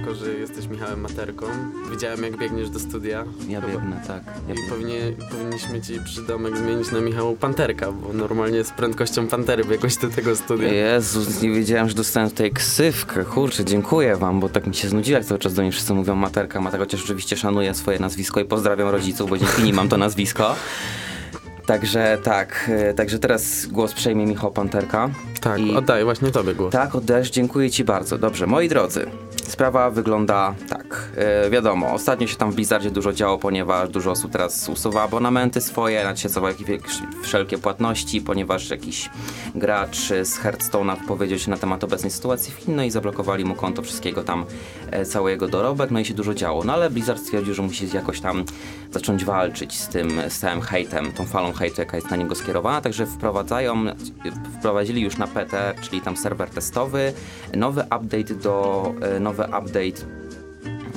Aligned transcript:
jako 0.00 0.14
że 0.14 0.32
jesteś 0.32 0.66
Michałem 0.66 1.00
Materką, 1.00 1.46
widziałem 1.90 2.22
jak 2.22 2.36
biegniesz 2.36 2.70
do 2.70 2.78
studia. 2.78 3.24
Ja 3.48 3.60
Chyba. 3.60 3.72
biegnę, 3.72 4.02
tak. 4.06 4.22
Ja 4.26 4.54
I 4.54 4.56
biegnę. 4.56 4.70
powinni, 4.70 4.94
powinniśmy 5.30 5.80
ci 5.80 6.00
przydomek 6.04 6.56
zmienić 6.56 6.92
na 6.92 7.00
Michał 7.00 7.36
Panterka, 7.36 7.92
bo 7.92 8.12
normalnie 8.12 8.64
z 8.64 8.70
prędkością 8.70 9.26
Pantery 9.26 9.64
biegłeś 9.64 9.96
do 9.96 10.08
tego 10.08 10.36
studia. 10.36 10.68
Jezus, 10.72 11.42
nie 11.42 11.50
wiedziałem, 11.50 11.88
że 11.88 11.94
dostałem 11.94 12.30
tutaj 12.30 12.50
ksywkę. 12.50 13.24
Kurczę, 13.24 13.64
dziękuję 13.64 14.16
wam, 14.16 14.40
bo 14.40 14.48
tak 14.48 14.66
mi 14.66 14.74
się 14.74 14.88
znudziło, 14.88 15.18
jak 15.18 15.26
cały 15.26 15.38
czas 15.38 15.54
do 15.54 15.62
mnie 15.62 15.72
wszyscy 15.72 15.94
mówią 15.94 16.14
materka, 16.14 16.60
materka, 16.60 16.84
chociaż 16.84 17.04
oczywiście 17.04 17.36
szanuję 17.36 17.74
swoje 17.74 17.98
nazwisko 17.98 18.40
i 18.40 18.44
pozdrawiam 18.44 18.88
rodziców, 18.88 19.30
bo 19.30 19.38
dzięki 19.38 19.62
nim 19.62 19.76
mam 19.76 19.88
to 19.88 19.96
nazwisko. 19.96 20.54
Także 21.66 22.18
tak, 22.22 22.70
e, 22.72 22.94
także 22.94 23.18
teraz 23.18 23.66
głos 23.66 23.92
przejmie 23.94 24.26
Michał 24.26 24.52
Panterka. 24.52 25.10
Tak, 25.40 25.60
I- 25.60 25.76
oddaję 25.76 26.04
właśnie 26.04 26.30
tobie 26.30 26.54
głos. 26.54 26.72
Tak, 26.72 26.94
oddajesz, 26.94 27.30
dziękuję 27.30 27.70
ci 27.70 27.84
bardzo. 27.84 28.18
Dobrze, 28.18 28.46
moi 28.46 28.68
drodzy, 28.68 29.06
sprawa 29.50 29.90
wygląda 29.90 30.54
tak. 30.68 31.08
E, 31.16 31.50
wiadomo, 31.50 31.92
ostatnio 31.92 32.26
się 32.26 32.36
tam 32.36 32.52
w 32.52 32.54
Blizzardzie 32.54 32.90
dużo 32.90 33.12
działo, 33.12 33.38
ponieważ 33.38 33.88
dużo 33.88 34.10
osób 34.10 34.32
teraz 34.32 34.68
usuwa 34.68 35.02
abonamenty 35.02 35.60
swoje, 35.60 36.04
jakieś 36.48 36.92
wszelkie 37.22 37.58
płatności, 37.58 38.20
ponieważ 38.20 38.70
jakiś 38.70 39.10
gracz 39.54 39.98
z 40.08 40.38
Hearthstone'a 40.38 40.96
powiedział 41.06 41.38
się 41.38 41.50
na 41.50 41.56
temat 41.56 41.84
obecnej 41.84 42.10
sytuacji 42.10 42.52
w 42.52 42.56
Chin, 42.56 42.76
no 42.76 42.82
i 42.82 42.90
zablokowali 42.90 43.44
mu 43.44 43.54
konto 43.54 43.82
wszystkiego 43.82 44.22
tam, 44.22 44.44
e, 44.90 45.04
cały 45.04 45.30
jego 45.30 45.48
dorobek, 45.48 45.90
no 45.90 46.00
i 46.00 46.04
się 46.04 46.14
dużo 46.14 46.34
działo. 46.34 46.64
No 46.64 46.72
ale 46.72 46.90
Blizzard 46.90 47.20
stwierdził, 47.20 47.54
że 47.54 47.62
musi 47.62 47.88
jakoś 47.94 48.20
tam 48.20 48.44
zacząć 48.90 49.24
walczyć 49.24 49.80
z 49.80 49.88
tym, 49.88 50.10
z 50.28 50.38
całym 50.38 50.60
hejtem, 50.60 51.12
tą 51.12 51.26
falą 51.26 51.52
hejtu, 51.52 51.80
jaka 51.80 51.96
jest 51.96 52.10
na 52.10 52.16
niego 52.16 52.34
skierowana, 52.34 52.80
także 52.80 53.06
wprowadzają, 53.06 53.84
wprowadzili 54.58 55.02
już 55.02 55.16
na 55.16 55.26
PT, 55.26 55.74
czyli 55.80 56.00
tam 56.00 56.16
serwer 56.16 56.50
testowy, 56.50 57.12
nowy 57.56 57.80
update 57.82 58.34
do, 58.34 58.92
e, 59.02 59.20
nowy 59.40 59.58
update 59.58 60.06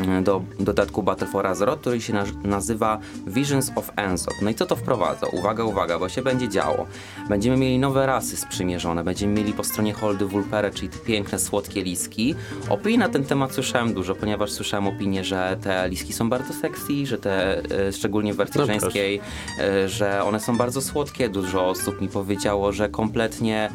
e, 0.08 0.22
do 0.22 0.42
dodatku 0.60 1.04
Battle 1.04 1.28
for 1.28 1.48
Azeroth, 1.48 1.82
który 1.82 2.02
się 2.02 2.14
na, 2.14 2.26
nazywa 2.44 3.00
Visions 3.28 3.72
of 3.76 3.92
Enzot. 3.96 4.34
No 4.42 4.50
i 4.50 4.56
co 4.56 4.66
to 4.66 4.76
wprowadza? 4.76 5.28
Uwaga, 5.28 5.64
uwaga, 5.64 6.00
bo 6.00 6.10
się 6.10 6.22
będzie 6.22 6.50
działo. 6.50 6.86
Będziemy 7.30 7.58
mieli 7.58 7.80
nowe 7.80 8.06
rasy 8.06 8.38
sprzymierzone, 8.38 9.04
będziemy 9.04 9.34
mieli 9.34 9.54
po 9.54 9.64
stronie 9.64 9.94
Holdy 9.94 10.26
Vulpere, 10.26 10.72
czyli 10.72 10.90
te 10.90 10.98
piękne, 10.98 11.40
słodkie 11.40 11.84
liski. 11.84 12.36
Opinii 12.70 12.98
na 12.98 13.10
ten 13.10 13.24
temat 13.24 13.54
słyszałem 13.54 13.94
dużo, 13.94 14.16
ponieważ 14.16 14.52
słyszałem 14.52 14.88
opinię, 14.88 15.24
że 15.24 15.58
te 15.62 15.90
liski 15.90 16.14
są 16.14 16.30
bardzo 16.30 16.54
sexy, 16.54 17.06
że 17.06 17.18
te, 17.18 17.58
e, 17.88 17.94
szczególnie 17.94 18.34
w 18.34 18.38
wersji 18.38 18.60
No 18.60 18.66
żeńskiej, 18.66 19.22
e, 19.60 19.90
że 19.90 20.24
one 20.24 20.40
są 20.40 20.58
bardzo 20.58 20.82
słodkie. 20.82 21.30
Dużo 21.30 21.70
osób 21.70 22.02
mi 22.02 22.08
powiedziało, 22.08 22.72
że 22.72 22.90
kompletnie 22.90 23.70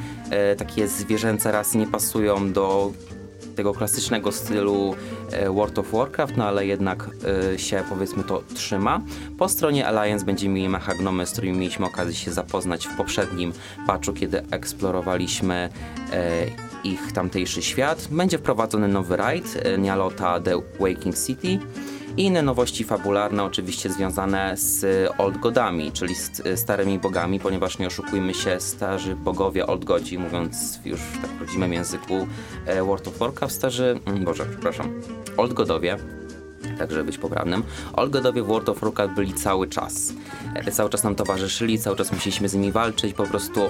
takie 0.59 0.89
zwierzęce 0.89 1.53
rasy 1.53 1.79
nie 1.79 1.87
pasują 1.87 2.53
do 2.53 2.93
tego 3.59 3.75
klasycznego 3.75 4.33
stylu 4.33 4.95
e, 5.33 5.51
World 5.51 5.79
of 5.79 5.91
Warcraft, 5.93 6.37
no 6.37 6.45
ale 6.45 6.67
jednak 6.67 7.11
e, 7.55 7.59
się 7.59 7.83
powiedzmy 7.89 8.25
to 8.25 8.43
trzyma. 8.55 9.01
Po 9.39 9.49
stronie 9.49 9.87
Alliance 9.87 10.25
będziemy 10.27 10.55
mieli 10.55 10.69
mechagnomy, 10.69 11.27
z 11.27 11.33
którymi 11.33 11.59
mieliśmy 11.59 11.87
okazję 11.87 12.15
się 12.15 12.33
zapoznać 12.33 12.87
w 12.87 12.97
poprzednim 12.97 13.53
patchu, 13.87 14.13
kiedy 14.13 14.43
eksplorowaliśmy 14.51 15.69
e, 16.13 16.47
ich 16.85 17.13
tamtejszy 17.13 17.63
świat. 17.63 18.09
Będzie 18.11 18.39
wprowadzony 18.39 18.89
nowy 18.89 19.17
raid, 19.17 19.65
Nialota 19.79 20.41
The 20.41 20.61
Waking 20.81 21.17
City. 21.27 21.59
I 22.19 22.23
inne 22.25 22.43
nowości 22.43 22.85
fabularne, 22.85 23.45
oczywiście 23.45 23.91
związane 23.91 24.57
z 24.57 24.87
Old 25.19 25.39
Godami, 25.39 25.93
czyli 25.93 26.15
z 26.15 26.41
e, 26.41 26.57
starymi 26.57 26.99
bogami, 26.99 27.41
ponieważ 27.41 27.79
nie 27.79 27.87
oszukujmy 27.87 28.35
się, 28.35 28.61
starzy 28.61 29.17
bogowie 29.17 29.67
Old 29.67 29.85
Godzi, 29.85 30.19
mówiąc 30.19 30.79
już 30.85 31.01
w 31.01 31.23
tak 31.23 31.31
rodzimym 31.41 31.73
języku 31.73 32.27
e, 32.67 32.83
World 32.83 33.09
of 33.09 33.19
Warcraft, 33.19 33.55
starzy, 33.55 34.01
mm, 34.07 34.25
boże, 34.25 34.47
przepraszam, 34.51 35.01
Old 35.37 35.53
Godowie, 35.53 35.97
tak 36.79 36.91
żeby 36.91 37.05
być 37.05 37.19
poprawnym. 37.19 37.63
Olgodowie 37.93 38.43
w 38.43 38.47
World 38.47 38.69
of 38.69 38.81
Warcraft 38.81 39.15
byli 39.15 39.35
cały 39.35 39.69
czas. 39.69 40.13
E, 40.55 40.73
Cały 40.73 40.91
czas 40.91 41.05
nam 41.05 41.15
towarzyszyli, 41.15 41.79
cały 41.79 41.97
czas 41.97 42.13
musieliśmy 42.13 42.49
z 42.49 42.55
nimi 42.55 42.73
walczyć, 42.73 43.15
po 43.15 43.25
prostu 43.25 43.61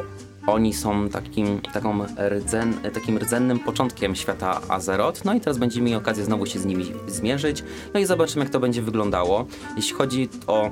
oni 0.52 0.74
są 0.74 1.08
takim, 1.08 1.60
taką 1.60 2.06
rdzen, 2.28 2.74
takim 2.94 3.18
rdzennym 3.18 3.58
początkiem 3.58 4.16
świata 4.16 4.60
Azeroth, 4.68 5.24
no 5.24 5.34
i 5.34 5.40
teraz 5.40 5.58
będziemy 5.58 5.84
mieli 5.84 5.96
okazję 5.96 6.24
znowu 6.24 6.46
się 6.46 6.58
z 6.58 6.64
nimi 6.64 6.92
zmierzyć, 7.06 7.64
no 7.94 8.00
i 8.00 8.06
zobaczymy 8.06 8.44
jak 8.44 8.52
to 8.52 8.60
będzie 8.60 8.82
wyglądało. 8.82 9.46
Jeśli 9.76 9.94
chodzi 9.94 10.28
o 10.46 10.70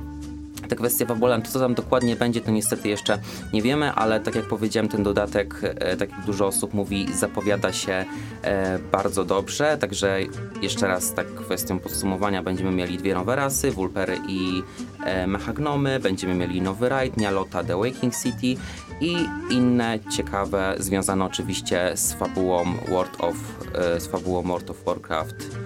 te 0.69 0.77
kwestie 0.77 1.07
fabularne, 1.07 1.45
to 1.45 1.51
co 1.51 1.61
tam 1.61 1.75
dokładnie 1.75 2.17
będzie, 2.17 2.41
to 2.41 2.51
niestety 2.51 2.89
jeszcze 2.89 3.19
nie 3.53 3.63
wiemy, 3.63 3.93
ale 3.93 4.21
tak 4.21 4.35
jak 4.35 4.45
powiedziałem, 4.45 4.89
ten 4.89 5.03
dodatek, 5.03 5.61
e, 5.63 5.97
tak 5.97 6.11
jak 6.11 6.25
dużo 6.27 6.47
osób 6.47 6.75
mówi, 6.75 7.07
zapowiada 7.15 7.73
się 7.73 8.05
e, 8.43 8.79
bardzo 8.79 9.25
dobrze, 9.25 9.79
także 9.79 10.19
jeszcze 10.63 10.87
raz 10.87 11.15
tak 11.15 11.27
kwestią 11.35 11.79
podsumowania 11.79 12.43
będziemy 12.43 12.71
mieli 12.71 12.99
dwie 12.99 13.15
nowe 13.15 13.37
rasy, 13.37 13.71
Vulpery 13.71 14.19
i 14.29 14.63
e, 15.05 15.27
Mechagnomy, 15.27 16.01
będziemy 16.01 16.35
mieli 16.35 16.63
nowy 16.63 16.89
raid, 16.89 17.17
Nialota 17.17 17.65
The 17.65 17.77
Waking 17.77 18.15
City 18.17 18.63
i 19.01 19.17
inne 19.51 19.99
ciekawe, 20.17 20.75
związane 20.79 21.25
oczywiście 21.25 21.93
z 21.95 22.13
fabułą 22.13 22.65
World 22.89 23.17
of, 23.19 23.37
z 23.99 24.07
fabułą 24.07 24.43
World 24.43 24.71
of 24.71 24.85
Warcraft 24.85 25.66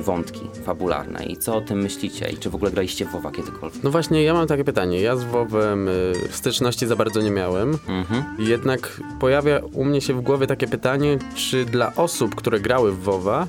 wątki 0.00 0.40
fabularne 0.64 1.24
i 1.24 1.36
co 1.36 1.56
o 1.56 1.60
tym 1.60 1.82
myślicie 1.82 2.28
i 2.28 2.36
czy 2.36 2.50
w 2.50 2.54
ogóle 2.54 2.70
graliście 2.70 3.04
w 3.04 3.10
WoWa 3.10 3.30
kiedykolwiek? 3.30 3.82
No 3.84 3.90
właśnie, 3.90 4.22
ja 4.22 4.34
mam 4.34 4.46
takie 4.46 4.64
pytanie. 4.64 5.00
Ja 5.00 5.16
z 5.16 5.24
WoWem 5.24 5.88
y, 5.88 6.14
styczności 6.30 6.86
za 6.86 6.96
bardzo 6.96 7.22
nie 7.22 7.30
miałem. 7.30 7.78
Mhm. 7.88 8.24
Jednak 8.38 9.00
pojawia 9.20 9.60
u 9.72 9.84
mnie 9.84 10.00
się 10.00 10.14
w 10.14 10.20
głowie 10.20 10.46
takie 10.46 10.66
pytanie, 10.66 11.18
czy 11.34 11.64
dla 11.64 11.94
osób, 11.94 12.34
które 12.34 12.60
grały 12.60 12.92
w 12.92 12.98
WoWa, 13.02 13.46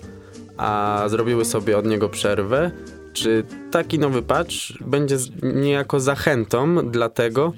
a 0.58 1.04
zrobiły 1.08 1.46
sobie 1.46 1.78
od 1.78 1.86
niego 1.86 2.10
przerwę, 2.10 2.72
czy 3.14 3.44
taki 3.72 4.00
nowy 4.00 4.22
patch 4.22 4.54
będzie 4.82 5.18
niejako 5.44 6.00
zachętą 6.00 6.90
dla 6.92 7.10
tego, 7.10 7.54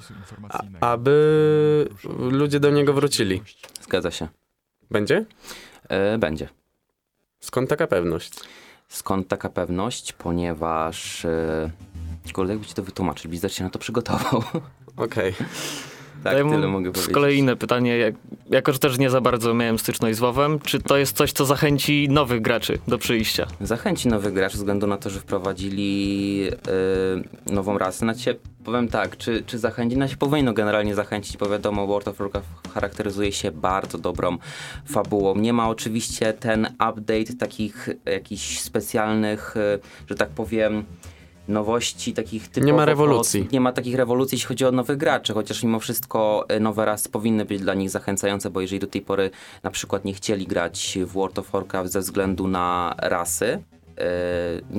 aby 0.79 1.89
ludzie 2.31 2.59
do 2.59 2.69
niego 2.69 2.93
wrócili? 2.93 3.41
Zgadza 3.81 4.11
się. 4.11 4.27
Będzie? 4.91 5.25
E, 5.89 6.17
będzie. 6.17 6.49
Skąd 7.39 7.69
taka 7.69 7.87
pewność? 7.87 8.33
Skąd 8.87 9.27
taka 9.27 9.49
pewność? 9.49 10.13
Ponieważ... 10.13 11.25
E, 11.25 11.71
kurde, 12.33 12.53
jakby 12.53 12.67
ci 12.67 12.73
to 12.73 12.83
wytłumaczyć, 12.83 13.27
Blizzard 13.27 13.53
się 13.53 13.63
na 13.63 13.69
to 13.69 13.79
przygotował. 13.79 14.43
Okej. 14.97 15.35
Tak, 16.35 16.45
ja 16.45 16.51
tyle 16.51 16.67
mogę 16.67 16.89
z 16.89 16.93
powiedzieć. 16.93 17.13
kolei 17.13 17.38
inne 17.38 17.55
pytanie, 17.55 17.97
jak, 17.97 18.15
jako 18.49 18.73
że 18.73 18.79
też 18.79 18.97
nie 18.97 19.09
za 19.09 19.21
bardzo 19.21 19.53
miałem 19.53 19.79
styczność 19.79 20.17
z 20.17 20.19
WoWem, 20.19 20.59
czy 20.59 20.79
to 20.79 20.97
jest 20.97 21.17
coś, 21.17 21.31
co 21.31 21.45
zachęci 21.45 22.07
nowych 22.09 22.41
graczy 22.41 22.79
do 22.88 22.97
przyjścia? 22.97 23.47
Zachęci 23.61 24.07
nowych 24.07 24.33
graczy 24.33 24.57
ze 24.57 24.61
względu 24.61 24.87
na 24.87 24.97
to, 24.97 25.09
że 25.09 25.19
wprowadzili 25.19 26.41
e, 27.47 27.53
nową 27.53 27.77
rasę. 27.77 28.05
Na 28.05 28.16
ciebie 28.16 28.39
powiem 28.63 28.87
tak, 28.87 29.17
czy, 29.17 29.43
czy 29.45 29.59
zachęci? 29.59 29.97
Na 29.97 30.07
się 30.07 30.17
powinno 30.17 30.53
generalnie 30.53 30.95
zachęcić, 30.95 31.37
bo 31.37 31.49
wiadomo, 31.49 31.87
World 31.87 32.07
of 32.07 32.17
Warcraft 32.17 32.47
charakteryzuje 32.73 33.31
się 33.31 33.51
bardzo 33.51 33.97
dobrą 33.97 34.37
fabułą. 34.85 35.35
Nie 35.35 35.53
ma 35.53 35.69
oczywiście 35.69 36.33
ten 36.33 36.66
update 36.73 37.33
takich 37.39 37.89
jakichś 38.05 38.59
specjalnych, 38.59 39.57
e, 39.57 39.79
że 40.07 40.16
tak 40.16 40.29
powiem, 40.29 40.85
nowości 41.47 42.13
takich 42.13 42.47
typowo... 42.47 42.66
Nie 42.66 42.74
ma 42.74 42.85
rewolucji. 42.85 43.47
Nie 43.52 43.62
ma 43.62 43.72
takich 43.72 43.96
rewolucji, 43.96 44.35
jeśli 44.35 44.47
chodzi 44.47 44.66
o 44.66 44.72
nowych 44.72 44.97
graczy, 44.97 45.34
chociaż 45.34 45.63
mimo 45.63 45.80
wszystko 45.80 46.46
e, 46.50 46.59
nowe 46.59 46.85
rasy 46.85 47.09
powinny 47.09 47.46
być 47.46 47.62
dla 47.62 47.74
nich 47.74 47.90
zachęcające, 47.90 48.50
bo 48.50 48.62
jeżeli 48.62 48.80
do 48.80 48.88
tej 48.88 49.02
pory 49.02 49.30
na 49.63 49.72
przykład 49.72 50.06
nie 50.06 50.13
chcieli 50.13 50.47
grać 50.47 50.97
w 51.06 51.12
World 51.12 51.40
of 51.40 51.52
Warcraft 51.52 51.91
ze 51.91 52.00
względu 52.00 52.47
na 52.47 52.96
rasy, 52.97 53.63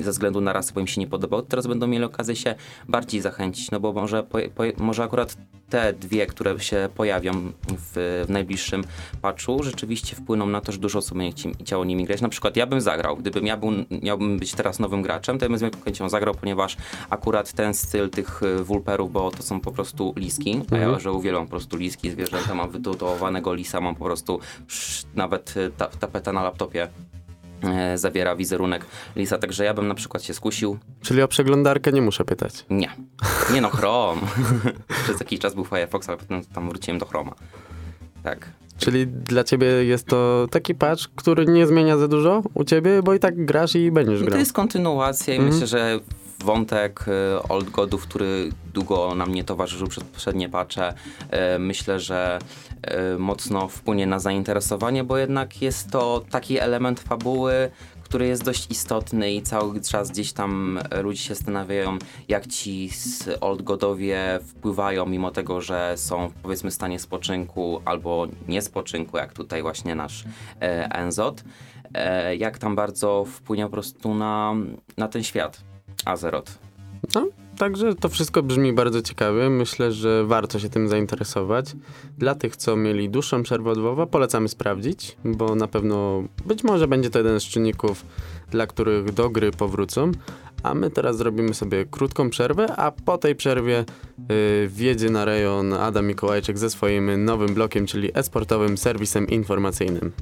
ze 0.02 0.10
względu 0.10 0.40
na 0.40 0.52
rasy, 0.52 0.72
bo 0.74 0.80
im 0.80 0.86
się 0.86 1.00
nie 1.00 1.06
podobał, 1.06 1.42
teraz 1.42 1.66
będą 1.66 1.86
mieli 1.86 2.04
okazję 2.04 2.36
się 2.36 2.54
bardziej 2.88 3.20
zachęcić, 3.20 3.70
no 3.70 3.80
bo 3.80 3.92
może, 3.92 4.22
po, 4.22 4.38
po, 4.54 4.62
może 4.78 5.02
akurat 5.02 5.36
te 5.70 5.92
dwie, 5.92 6.26
które 6.26 6.60
się 6.60 6.88
pojawią 6.94 7.32
w, 7.68 8.24
w 8.26 8.30
najbliższym 8.30 8.84
patchu, 9.22 9.62
rzeczywiście 9.62 10.16
wpłyną 10.16 10.46
na 10.46 10.60
to, 10.60 10.72
że 10.72 10.78
dużo 10.78 10.98
osób 10.98 11.18
będzie 11.18 11.32
chci- 11.36 11.54
chciało 11.60 11.84
nimi 11.84 12.04
grać. 12.04 12.20
Na 12.20 12.28
przykład 12.28 12.56
ja 12.56 12.66
bym 12.66 12.80
zagrał, 12.80 13.16
gdybym 13.16 13.46
ja 13.46 13.56
był, 13.56 13.70
miałbym 14.02 14.38
być 14.38 14.52
teraz 14.52 14.78
nowym 14.78 15.02
graczem, 15.02 15.38
to 15.38 15.44
ja 15.44 15.48
bym 15.48 15.58
z 15.58 15.62
wielką 15.62 15.80
chęcią 15.80 16.08
zagrał, 16.08 16.34
ponieważ 16.34 16.76
akurat 17.10 17.52
ten 17.52 17.74
styl 17.74 18.10
tych 18.10 18.42
y, 18.42 18.64
wulperów, 18.64 19.12
bo 19.12 19.30
to 19.30 19.42
są 19.42 19.60
po 19.60 19.72
prostu 19.72 20.14
liski, 20.16 20.62
a 20.70 20.76
ja, 20.76 20.98
że 20.98 21.12
uwielbiam 21.12 21.44
po 21.44 21.50
prostu 21.50 21.76
liski, 21.76 22.10
zwierzęta, 22.10 22.54
mam 22.54 22.70
wytatuowanego 22.70 23.54
lisa, 23.54 23.80
mam 23.80 23.94
po 23.94 24.04
prostu 24.04 24.40
sz, 24.68 25.06
nawet 25.14 25.56
y, 25.56 25.70
ta, 25.76 25.86
tapeta 25.86 26.32
na 26.32 26.42
laptopie. 26.42 26.82
e, 26.82 27.17
zawiera 27.94 28.36
wizerunek 28.36 28.86
lisa, 29.16 29.38
także 29.38 29.64
ja 29.64 29.74
bym 29.74 29.88
na 29.88 29.94
przykład 29.94 30.22
się 30.22 30.34
skusił. 30.34 30.78
Czyli 31.02 31.22
o 31.22 31.28
przeglądarkę 31.28 31.92
nie 31.92 32.02
muszę 32.02 32.24
pytać. 32.24 32.64
Nie. 32.70 32.90
Nie 33.52 33.60
no, 33.60 33.68
Chrome. 33.70 34.20
Przez 35.04 35.20
jakiś 35.20 35.40
czas 35.40 35.54
był 35.54 35.64
Firefox, 35.64 36.08
ale 36.08 36.18
potem 36.18 36.44
tam 36.44 36.68
wróciłem 36.68 36.98
do 36.98 37.06
Chroma. 37.06 37.34
Tak. 38.22 38.48
Czyli 38.78 39.06
dla 39.06 39.44
ciebie 39.44 39.66
jest 39.66 40.06
to 40.06 40.46
taki 40.50 40.74
patch, 40.74 41.02
który 41.16 41.46
nie 41.46 41.66
zmienia 41.66 41.96
za 41.96 42.08
dużo 42.08 42.42
u 42.54 42.64
ciebie, 42.64 43.02
bo 43.02 43.14
i 43.14 43.18
tak 43.18 43.44
grasz 43.44 43.74
i 43.76 43.90
będziesz 43.90 44.16
I 44.20 44.24
to 44.24 44.26
grał. 44.26 44.38
jest 44.40 44.52
kontynuacja 44.52 45.34
i 45.34 45.36
Mhm. 45.36 45.54
myślę, 45.54 45.66
że 45.66 46.00
wątek 46.44 47.04
e, 47.08 47.42
Old 47.48 47.70
Godów, 47.70 48.02
który 48.02 48.50
długo 48.74 49.14
nam 49.14 49.34
nie 49.34 49.44
towarzyszył 49.44 49.88
przez 49.88 50.04
poprzednie 50.04 50.48
patche, 50.48 50.94
e, 51.30 51.58
myślę, 51.58 52.00
że 52.00 52.38
e, 52.82 53.18
mocno 53.18 53.68
wpłynie 53.68 54.06
na 54.06 54.18
zainteresowanie, 54.18 55.04
bo 55.04 55.18
jednak 55.18 55.62
jest 55.62 55.90
to 55.90 56.24
taki 56.30 56.58
element 56.58 57.00
fabuły, 57.00 57.70
który 58.02 58.26
jest 58.26 58.44
dość 58.44 58.70
istotny 58.70 59.32
i 59.32 59.42
cały 59.42 59.80
czas 59.80 60.10
gdzieś 60.10 60.32
tam 60.32 60.80
ludzie 61.02 61.22
się 61.22 61.34
zastanawiają, 61.34 61.98
jak 62.28 62.46
ci 62.46 62.90
Old 63.40 63.62
Godowie 63.62 64.40
wpływają, 64.42 65.06
mimo 65.06 65.30
tego, 65.30 65.60
że 65.60 65.94
są 65.96 66.30
powiedzmy 66.42 66.70
w 66.70 66.74
stanie 66.74 66.98
spoczynku 66.98 67.80
albo 67.84 68.26
nie 68.48 68.62
spoczynku, 68.62 69.16
jak 69.16 69.32
tutaj 69.32 69.62
właśnie 69.62 69.94
nasz 69.94 70.24
Enzot, 70.90 71.44
jak 72.38 72.58
tam 72.58 72.76
bardzo 72.76 73.24
wpłynie 73.24 73.64
po 73.64 73.70
prostu 73.70 74.14
na, 74.14 74.54
na 74.96 75.08
ten 75.08 75.22
świat 75.22 75.60
Azeroth. 76.04 76.58
No, 77.14 77.28
także 77.58 77.94
to 77.94 78.08
wszystko 78.08 78.42
brzmi 78.42 78.72
bardzo 78.72 79.02
ciekawie. 79.02 79.50
Myślę, 79.50 79.92
że 79.92 80.24
warto 80.24 80.58
się 80.58 80.68
tym 80.68 80.88
zainteresować. 80.88 81.76
Dla 82.18 82.34
tych, 82.34 82.56
co 82.56 82.76
mieli 82.76 83.10
dłuższą 83.10 83.42
przerwę 83.42 83.70
od 83.70 83.78
WoWa, 83.78 84.06
polecamy 84.06 84.48
sprawdzić, 84.48 85.16
bo 85.24 85.54
na 85.54 85.68
pewno 85.68 86.22
być 86.46 86.64
może 86.64 86.88
będzie 86.88 87.10
to 87.10 87.18
jeden 87.18 87.40
z 87.40 87.44
czynników, 87.44 88.04
dla 88.50 88.66
których 88.66 89.12
do 89.12 89.30
gry 89.30 89.50
powrócą. 89.50 90.12
A 90.62 90.74
my 90.74 90.90
teraz 90.90 91.16
zrobimy 91.16 91.54
sobie 91.54 91.84
krótką 91.84 92.30
przerwę, 92.30 92.76
a 92.76 92.90
po 92.90 93.18
tej 93.18 93.34
przerwie 93.34 93.84
yy, 94.28 94.68
wjedzie 94.68 95.10
na 95.10 95.24
rejon 95.24 95.72
Adam 95.72 96.06
Mikołajczyk 96.06 96.58
ze 96.58 96.70
swoim 96.70 97.24
nowym 97.24 97.54
blokiem, 97.54 97.86
czyli 97.86 98.10
esportowym 98.14 98.78
serwisem 98.78 99.28
informacyjnym. 99.28 100.12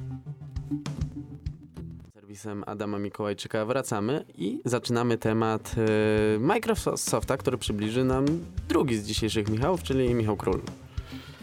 Serwisem 2.47 2.65
Adama 2.67 2.99
Mikołajczyka 2.99 3.65
wracamy 3.65 4.25
i 4.39 4.61
zaczynamy 4.65 5.19
temat 5.19 5.75
yy, 5.77 6.39
Microsofta, 6.39 7.37
który 7.37 7.59
przybliży 7.59 8.05
nam 8.05 8.25
drugi 8.69 8.97
z 8.97 9.07
dzisiejszych 9.07 9.49
Michałów, 9.49 9.83
czyli 9.83 10.15
Michał 10.15 10.37
Król. 10.37 10.61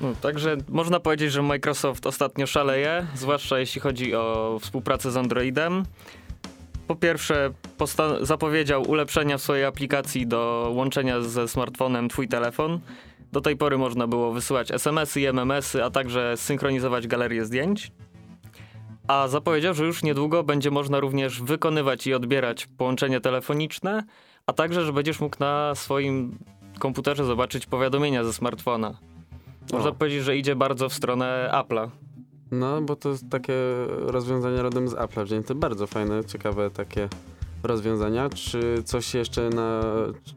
No, 0.01 0.13
także 0.21 0.57
można 0.69 0.99
powiedzieć, 0.99 1.31
że 1.31 1.41
Microsoft 1.41 2.07
ostatnio 2.07 2.47
szaleje, 2.47 3.07
zwłaszcza 3.15 3.59
jeśli 3.59 3.81
chodzi 3.81 4.15
o 4.15 4.57
współpracę 4.61 5.11
z 5.11 5.17
Androidem. 5.17 5.83
Po 6.87 6.95
pierwsze, 6.95 7.53
zapowiedział 8.21 8.89
ulepszenia 8.89 9.37
w 9.37 9.41
swojej 9.41 9.65
aplikacji 9.65 10.27
do 10.27 10.71
łączenia 10.75 11.21
ze 11.21 11.47
smartfonem 11.47 12.09
Twój 12.09 12.27
telefon. 12.27 12.79
Do 13.31 13.41
tej 13.41 13.57
pory 13.57 13.77
można 13.77 14.07
było 14.07 14.31
wysyłać 14.31 14.71
SMS-y 14.71 15.21
i 15.21 15.25
MMS-y, 15.25 15.83
a 15.83 15.89
także 15.89 16.37
synchronizować 16.37 17.07
galerię 17.07 17.45
zdjęć. 17.45 17.91
A 19.07 19.27
zapowiedział, 19.27 19.73
że 19.73 19.85
już 19.85 20.03
niedługo 20.03 20.43
będzie 20.43 20.71
można 20.71 20.99
również 20.99 21.41
wykonywać 21.41 22.07
i 22.07 22.13
odbierać 22.13 22.67
połączenie 22.77 23.21
telefoniczne, 23.21 24.03
a 24.47 24.53
także, 24.53 24.85
że 24.85 24.93
będziesz 24.93 25.19
mógł 25.19 25.35
na 25.39 25.75
swoim 25.75 26.37
komputerze 26.79 27.25
zobaczyć 27.25 27.65
powiadomienia 27.65 28.23
ze 28.23 28.33
smartfona. 28.33 28.97
Można 29.73 29.89
o. 29.89 29.93
powiedzieć, 29.93 30.23
że 30.23 30.37
idzie 30.37 30.55
bardzo 30.55 30.89
w 30.89 30.93
stronę 30.93 31.49
Apple'a. 31.53 31.89
No, 32.51 32.81
bo 32.81 32.95
to 32.95 33.09
jest 33.09 33.29
takie 33.29 33.53
rozwiązanie 33.87 34.61
rodem 34.61 34.87
z 34.87 34.93
Apple'a 34.93 35.23
wzięte. 35.23 35.55
Bardzo 35.55 35.87
fajne, 35.87 36.25
ciekawe 36.25 36.69
takie 36.69 37.09
rozwiązania. 37.63 38.29
Czy 38.29 38.83
coś 38.83 39.13
jeszcze 39.13 39.49
na, 39.49 39.81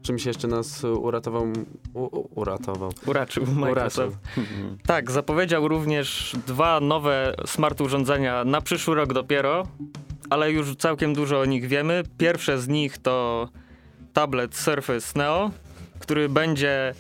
czymś 0.03 0.27
jeszcze 0.27 0.49
nas 0.49 0.85
uratował, 0.85 1.47
u, 1.95 2.29
uratował? 2.41 2.93
Uraczył 3.07 3.47
Microsoft. 3.47 4.17
Uraczył. 4.37 4.79
tak, 4.87 5.11
zapowiedział 5.11 5.69
również 5.69 6.37
dwa 6.47 6.81
nowe 6.81 7.35
smart 7.47 7.81
urządzenia 7.81 8.45
na 8.45 8.61
przyszły 8.61 8.95
rok 8.95 9.13
dopiero, 9.13 9.67
ale 10.31 10.53
już 10.53 10.77
całkiem 10.77 11.15
dużo 11.15 11.41
o 11.41 11.45
nich 11.45 11.67
wiemy. 11.67 12.03
Pierwsze 12.19 12.59
z 12.59 12.69
nich 12.69 12.99
to 12.99 13.49
tablet 14.13 14.55
Surface 14.55 15.19
Neo, 15.19 15.51
który 15.99 16.29
będzie 16.29 16.95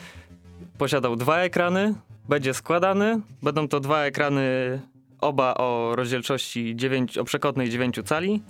posiadał 0.78 1.17
dwa 1.17 1.38
ekrany, 1.38 1.94
będzie 2.28 2.55
składany. 2.55 3.20
Będą 3.43 3.69
to 3.69 3.81
dwa 3.81 4.02
ekrany 4.02 4.43
oba 5.20 5.55
o 5.55 5.93
rozdzielczości 5.96 6.76
9, 6.76 7.19
o 7.19 7.25
przekątnej 7.25 7.70
9 7.70 8.00
cali. 8.05 8.43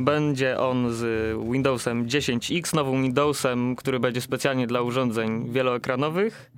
Będzie 0.00 0.58
on 0.58 0.92
z 0.94 1.02
Windowsem 1.52 2.06
10X, 2.06 2.74
nowym 2.74 3.02
Windowsem, 3.02 3.76
który 3.76 4.00
będzie 4.00 4.20
specjalnie 4.20 4.66
dla 4.66 4.82
urządzeń 4.82 5.52
wieloekranowych, 5.52 6.50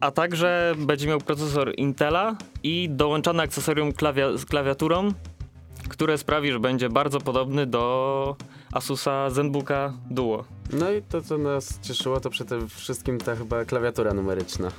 a 0.00 0.10
także 0.10 0.74
będzie 0.78 1.08
miał 1.08 1.20
procesor 1.20 1.72
Intela 1.76 2.36
i 2.62 2.88
dołączone 2.90 3.42
akcesorium 3.42 3.92
klawia 3.92 4.36
z 4.36 4.44
klawiaturą, 4.44 5.08
które 5.88 6.18
sprawi, 6.18 6.52
że 6.52 6.60
będzie 6.60 6.88
bardzo 6.88 7.20
podobny 7.20 7.66
do 7.66 8.36
Asusa 8.72 9.30
ZenBooka 9.30 9.92
Duo. 10.10 10.44
No 10.72 10.92
i 10.92 11.02
to, 11.02 11.22
co 11.22 11.38
nas 11.38 11.80
cieszyło, 11.80 12.20
to 12.20 12.30
przede 12.30 12.68
wszystkim 12.68 13.18
ta 13.18 13.36
chyba 13.36 13.64
klawiatura 13.64 14.14
numeryczna. 14.14 14.70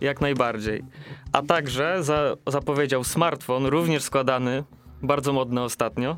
Jak 0.00 0.20
najbardziej. 0.20 0.84
A 1.32 1.42
także 1.42 2.02
za, 2.02 2.36
zapowiedział 2.46 3.04
smartfon, 3.04 3.66
również 3.66 4.02
składany, 4.02 4.64
bardzo 5.02 5.32
modny 5.32 5.62
ostatnio, 5.62 6.16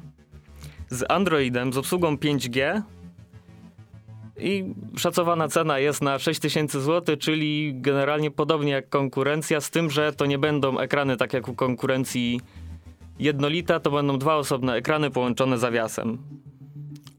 z 0.93 1.05
Androidem, 1.09 1.73
z 1.73 1.77
obsługą 1.77 2.15
5G 2.15 2.83
i 4.39 4.75
szacowana 4.97 5.49
cena 5.49 5.79
jest 5.79 6.03
na 6.03 6.19
6000 6.19 6.81
zł, 6.81 7.17
czyli 7.17 7.75
generalnie 7.81 8.31
podobnie 8.31 8.73
jak 8.73 8.89
konkurencja, 8.89 9.61
z 9.61 9.71
tym, 9.71 9.91
że 9.91 10.13
to 10.13 10.27
nie 10.27 10.39
będą 10.39 10.79
ekrany 10.79 11.17
tak 11.17 11.33
jak 11.33 11.49
u 11.49 11.55
konkurencji 11.55 12.41
jednolita, 13.19 13.81
to 13.81 13.91
będą 13.91 14.19
dwa 14.19 14.37
osobne 14.37 14.75
ekrany 14.75 15.11
połączone 15.11 15.59
zawiasem. 15.59 16.19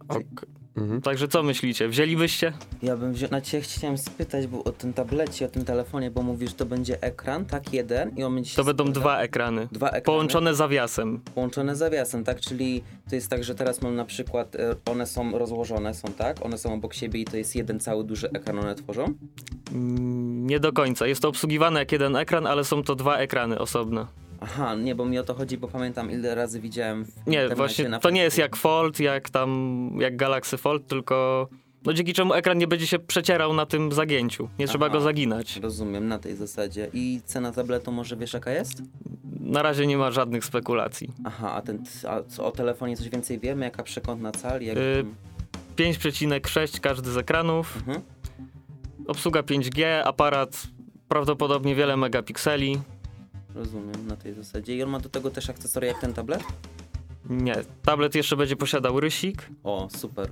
Okay. 0.07 0.52
Mhm. 0.77 1.01
Także 1.01 1.27
co 1.27 1.43
myślicie? 1.43 1.87
Wzięlibyście? 1.87 2.53
Ja 2.83 2.97
bym 2.97 3.13
wziął, 3.13 3.29
na 3.31 3.41
ciebie 3.41 3.63
chciałem 3.63 3.97
spytać 3.97 4.47
bo 4.47 4.63
o 4.63 4.71
tym 4.71 4.93
tablecie, 4.93 5.45
o 5.45 5.49
tym 5.49 5.65
telefonie, 5.65 6.11
bo 6.11 6.21
mówisz, 6.21 6.49
że 6.49 6.55
to 6.55 6.65
będzie 6.65 7.01
ekran, 7.01 7.45
tak, 7.45 7.73
jeden 7.73 8.17
i 8.17 8.23
on 8.23 8.35
będzie 8.35 8.55
To 8.55 8.63
będą 8.63 8.91
dwa 8.91 9.19
ekrany. 9.19 9.67
Dwa 9.71 9.87
ekrany. 9.87 10.05
Połączone 10.05 10.55
zawiasem. 10.55 11.21
Połączone 11.35 11.75
zawiasem, 11.75 12.23
tak, 12.23 12.39
czyli 12.41 12.83
to 13.09 13.15
jest 13.15 13.29
tak, 13.29 13.43
że 13.43 13.55
teraz 13.55 13.81
mam 13.81 13.95
na 13.95 14.05
przykład, 14.05 14.55
e, 14.55 14.75
one 14.85 15.07
są 15.07 15.37
rozłożone, 15.37 15.93
są 15.93 16.07
tak, 16.17 16.45
one 16.45 16.57
są 16.57 16.73
obok 16.73 16.93
siebie 16.93 17.19
i 17.19 17.25
to 17.25 17.37
jest 17.37 17.55
jeden 17.55 17.79
cały 17.79 18.03
duży 18.03 18.29
ekran, 18.29 18.59
one 18.59 18.75
tworzą? 18.75 19.13
Mm, 19.71 20.47
nie 20.47 20.59
do 20.59 20.73
końca. 20.73 21.07
Jest 21.07 21.21
to 21.21 21.29
obsługiwane 21.29 21.79
jak 21.79 21.91
jeden 21.91 22.15
ekran, 22.15 22.47
ale 22.47 22.63
są 22.63 22.83
to 22.83 22.95
dwa 22.95 23.17
ekrany 23.17 23.59
osobne. 23.59 24.22
Aha, 24.43 24.75
nie, 24.75 24.95
bo 24.95 25.05
mi 25.05 25.19
o 25.19 25.23
to 25.23 25.33
chodzi, 25.33 25.57
bo 25.57 25.67
pamiętam 25.67 26.11
ile 26.11 26.35
razy 26.35 26.59
widziałem 26.59 27.05
w 27.05 27.27
Nie, 27.27 27.49
właśnie 27.49 27.99
to 28.01 28.09
nie 28.09 28.23
jest 28.23 28.37
jak 28.37 28.55
Fold, 28.55 28.99
jak 28.99 29.29
tam, 29.29 29.89
jak 29.99 30.15
Galaxy 30.15 30.57
Fold, 30.57 30.87
tylko 30.87 31.47
no 31.85 31.93
dzięki 31.93 32.13
czemu 32.13 32.33
ekran 32.33 32.57
nie 32.57 32.67
będzie 32.67 32.87
się 32.87 32.99
przecierał 32.99 33.53
na 33.53 33.65
tym 33.65 33.91
zagięciu. 33.91 34.49
Nie 34.59 34.67
trzeba 34.67 34.85
Aha, 34.85 34.93
go 34.93 35.01
zaginać. 35.01 35.57
Rozumiem, 35.57 36.07
na 36.07 36.19
tej 36.19 36.35
zasadzie. 36.35 36.89
I 36.93 37.21
cena 37.25 37.51
tabletu 37.51 37.91
może 37.91 38.15
wiesz 38.15 38.33
jaka 38.33 38.51
jest? 38.51 38.81
Na 39.39 39.61
razie 39.61 39.87
nie 39.87 39.97
ma 39.97 40.11
żadnych 40.11 40.45
spekulacji. 40.45 41.11
Aha, 41.23 41.53
a, 41.53 41.61
ten, 41.61 41.83
a 42.07 42.41
o 42.43 42.51
telefonie 42.51 42.97
coś 42.97 43.09
więcej 43.09 43.39
wiemy? 43.39 43.65
Jaka 43.65 43.83
przekątna 43.83 44.31
cali? 44.31 44.65
Jak... 44.65 44.77
Yy, 44.77 45.05
5,6 45.75 46.79
każdy 46.79 47.11
z 47.11 47.17
ekranów. 47.17 47.77
Mhm. 47.77 48.01
Obsługa 49.07 49.41
5G, 49.41 50.01
aparat 50.05 50.63
prawdopodobnie 51.07 51.75
wiele 51.75 51.97
megapikseli. 51.97 52.81
Rozumiem, 53.55 54.07
na 54.07 54.15
tej 54.15 54.33
zasadzie. 54.33 54.75
I 54.75 54.83
on 54.83 54.89
ma 54.89 54.99
do 54.99 55.09
tego 55.09 55.29
też 55.29 55.49
akcesoria 55.49 55.87
jak 55.87 56.01
ten 56.01 56.13
tablet? 56.13 56.43
Nie, 57.29 57.55
tablet 57.85 58.15
jeszcze 58.15 58.37
będzie 58.37 58.55
posiadał 58.55 58.99
rysik. 58.99 59.49
O, 59.63 59.87
super. 59.97 60.29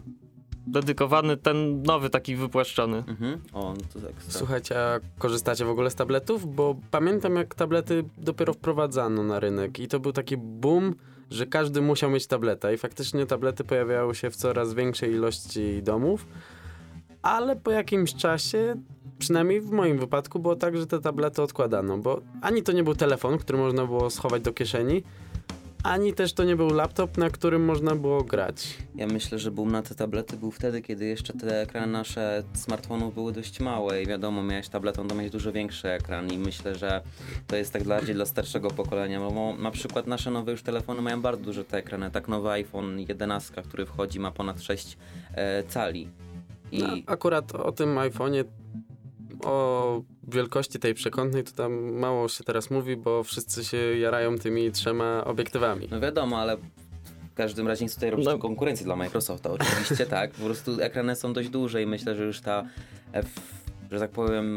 Dedykowany, 0.68 1.38
ten 1.38 1.84
nowy, 1.84 2.10
taki 2.10 2.36
wypłaszczony. 2.36 2.98
Mhm. 2.98 3.42
O, 3.54 3.74
no 3.78 4.02
to 4.02 4.10
ekstra. 4.10 4.40
Słuchajcie, 4.40 4.80
a 4.80 5.00
korzystacie 5.18 5.66
w 5.66 5.70
ogóle 5.70 5.90
z 5.90 5.96
tabletów? 5.96 6.56
Bo 6.56 6.76
pamiętam, 6.92 7.36
jak 7.36 7.56
tablety 7.56 8.04
dopiero 8.18 8.54
wprowadzano 8.54 9.24
na 9.24 9.40
rynek 9.40 9.80
i 9.80 9.88
to 9.88 10.00
był 10.00 10.12
taki 10.12 10.38
boom, 10.38 10.96
że 11.30 11.46
każdy 11.46 11.82
musiał 11.82 12.10
mieć 12.10 12.28
tableta 12.28 12.72
i 12.72 12.78
faktycznie 12.78 13.26
tablety 13.26 13.64
pojawiały 13.64 14.16
się 14.16 14.30
w 14.30 14.36
coraz 14.36 14.74
większej 14.74 15.12
ilości 15.12 15.84
domów, 15.84 16.28
ale 17.22 17.56
po 17.56 17.72
jakimś 17.72 18.16
czasie 18.16 18.76
przynajmniej 19.22 19.62
w 19.62 19.72
moim 19.72 19.98
wypadku 19.98 20.40
było 20.40 20.56
tak, 20.56 20.78
że 20.78 20.88
te 20.88 21.00
tablety 21.00 21.42
odkładano, 21.42 21.98
bo 21.98 22.22
ani 22.42 22.64
to 22.64 22.72
nie 22.72 22.84
był 22.84 22.96
telefon, 22.96 23.38
który 23.38 23.58
można 23.58 23.86
było 23.86 24.10
schować 24.10 24.42
do 24.42 24.54
kieszeni, 24.54 25.04
ani 25.84 26.14
też 26.14 26.34
to 26.34 26.44
nie 26.44 26.56
był 26.56 26.70
laptop, 26.70 27.18
na 27.18 27.30
którym 27.30 27.66
można 27.66 27.96
było 27.96 28.24
grać. 28.24 28.78
Ja 28.96 29.08
myślę, 29.08 29.40
że 29.40 29.52
boom 29.52 29.72
na 29.72 29.82
te 29.82 29.96
tablety 29.96 30.38
był 30.38 30.52
wtedy, 30.52 30.82
kiedy 30.82 31.06
jeszcze 31.06 31.34
te 31.34 31.62
ekrany 31.62 31.88
nasze 31.88 32.44
smartfonów 32.54 33.14
były 33.14 33.32
dość 33.32 33.60
małe 33.60 34.04
i 34.04 34.06
wiadomo, 34.06 34.44
miałeś 34.44 34.70
tablet, 34.70 35.00
on 35.00 35.08
to 35.08 35.16
mieć 35.16 35.32
dużo 35.32 35.52
większy 35.52 35.90
ekran 35.90 36.34
i 36.34 36.38
myślę, 36.38 36.76
że 36.76 37.02
to 37.48 37.56
jest 37.56 37.74
tak 37.74 37.84
bardziej 37.84 38.16
dla 38.16 38.26
starszego 38.26 38.72
pokolenia, 38.72 39.20
bo 39.20 39.56
na 39.60 39.72
przykład 39.72 40.08
nasze 40.08 40.32
nowe 40.32 40.52
już 40.52 40.64
telefony 40.64 41.02
mają 41.02 41.22
bardzo 41.22 41.44
duże 41.44 41.66
te 41.66 41.78
ekrany, 41.78 42.12
tak 42.12 42.28
nowy 42.28 42.50
iPhone 42.50 43.00
11, 43.00 43.62
który 43.62 43.86
wchodzi 43.86 44.20
ma 44.20 44.32
ponad 44.32 44.62
6 44.62 44.98
e, 45.36 45.64
cali. 45.64 46.10
I... 46.72 46.80
No, 46.80 46.88
akurat 47.06 47.56
o 47.56 47.72
tym 47.72 47.96
iPhone'ie 47.96 48.44
o 49.44 50.02
wielkości 50.28 50.80
tej 50.80 50.94
przekątnej 50.94 51.44
to 51.44 51.52
tam 51.52 51.94
mało 51.94 52.28
się 52.28 52.44
teraz 52.44 52.72
mówi, 52.72 52.98
bo 52.98 53.24
wszyscy 53.24 53.64
się 53.64 53.78
jarają 53.78 54.38
tymi 54.38 54.72
trzema 54.72 55.24
obiektywami. 55.26 55.88
No 55.92 56.00
wiadomo, 56.00 56.38
ale 56.40 56.58
w 56.58 57.34
każdym 57.36 57.68
razie 57.68 57.86
nic 57.86 57.96
tutaj 57.96 58.10
robić 58.10 58.26
no. 58.26 58.38
konkurencji 58.38 58.86
dla 58.86 58.96
Microsofta. 58.96 59.50
Oczywiście 59.52 60.06
tak, 60.06 60.32
po 60.32 60.46
prostu 60.46 60.82
ekrany 60.82 61.16
są 61.16 61.34
dość 61.34 61.50
duże 61.50 61.84
i 61.84 61.86
myślę, 61.86 62.16
że 62.16 62.24
już 62.26 62.42
ta, 62.42 62.66
F, 63.14 63.26
że 63.92 64.00
tak 64.00 64.12
powiem, 64.12 64.56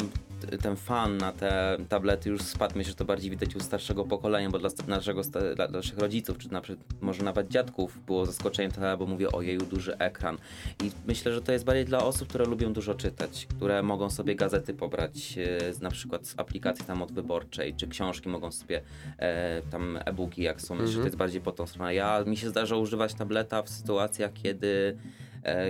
ten 0.62 0.76
fan 0.76 1.18
na 1.18 1.32
te 1.32 1.76
tablety 1.88 2.30
już 2.30 2.42
spadł. 2.42 2.78
Myślę, 2.78 2.90
że 2.90 2.96
to 2.96 3.04
bardziej 3.04 3.30
widać 3.30 3.56
u 3.56 3.60
starszego 3.60 4.04
pokolenia, 4.04 4.50
bo 4.50 4.58
dla 4.58 4.70
naszego, 4.86 5.22
dla 5.56 5.68
naszych 5.68 5.98
rodziców, 5.98 6.38
czy 6.38 6.52
na 6.52 6.60
przykład, 6.60 6.86
może 7.00 7.24
nawet 7.24 7.48
dziadków 7.48 8.04
było 8.06 8.26
zaskoczenie 8.26 8.70
to, 8.70 8.98
bo 8.98 9.06
mówię, 9.06 9.32
ojeju, 9.32 9.60
duży 9.60 9.98
ekran. 9.98 10.38
I 10.84 10.90
myślę, 11.06 11.34
że 11.34 11.42
to 11.42 11.52
jest 11.52 11.64
bardziej 11.64 11.84
dla 11.84 12.04
osób, 12.04 12.28
które 12.28 12.44
lubią 12.44 12.72
dużo 12.72 12.94
czytać, 12.94 13.46
które 13.46 13.82
mogą 13.82 14.10
sobie 14.10 14.34
gazety 14.34 14.74
pobrać 14.74 15.38
e, 15.38 15.82
na 15.82 15.90
przykład 15.90 16.26
z 16.26 16.34
aplikacji 16.38 16.84
tam 16.84 17.02
od 17.02 17.12
wyborczej, 17.12 17.74
czy 17.74 17.88
książki 17.88 18.28
mogą 18.28 18.52
sobie 18.52 18.82
e, 19.18 19.62
tam 19.62 19.98
e-booki 20.04 20.42
jak 20.42 20.60
są. 20.60 20.74
Myślę, 20.74 20.86
że 20.88 20.92
to 20.92 20.98
Mhm. 20.98 21.06
jest 21.06 21.16
bardziej 21.16 21.40
po 21.40 21.52
tą 21.52 21.66
stronę. 21.66 21.94
Ja, 21.94 22.24
mi 22.26 22.36
się 22.36 22.48
zdarza 22.48 22.76
używać 22.76 23.14
tableta 23.14 23.62
w 23.62 23.68
sytuacjach, 23.68 24.32
kiedy 24.32 24.96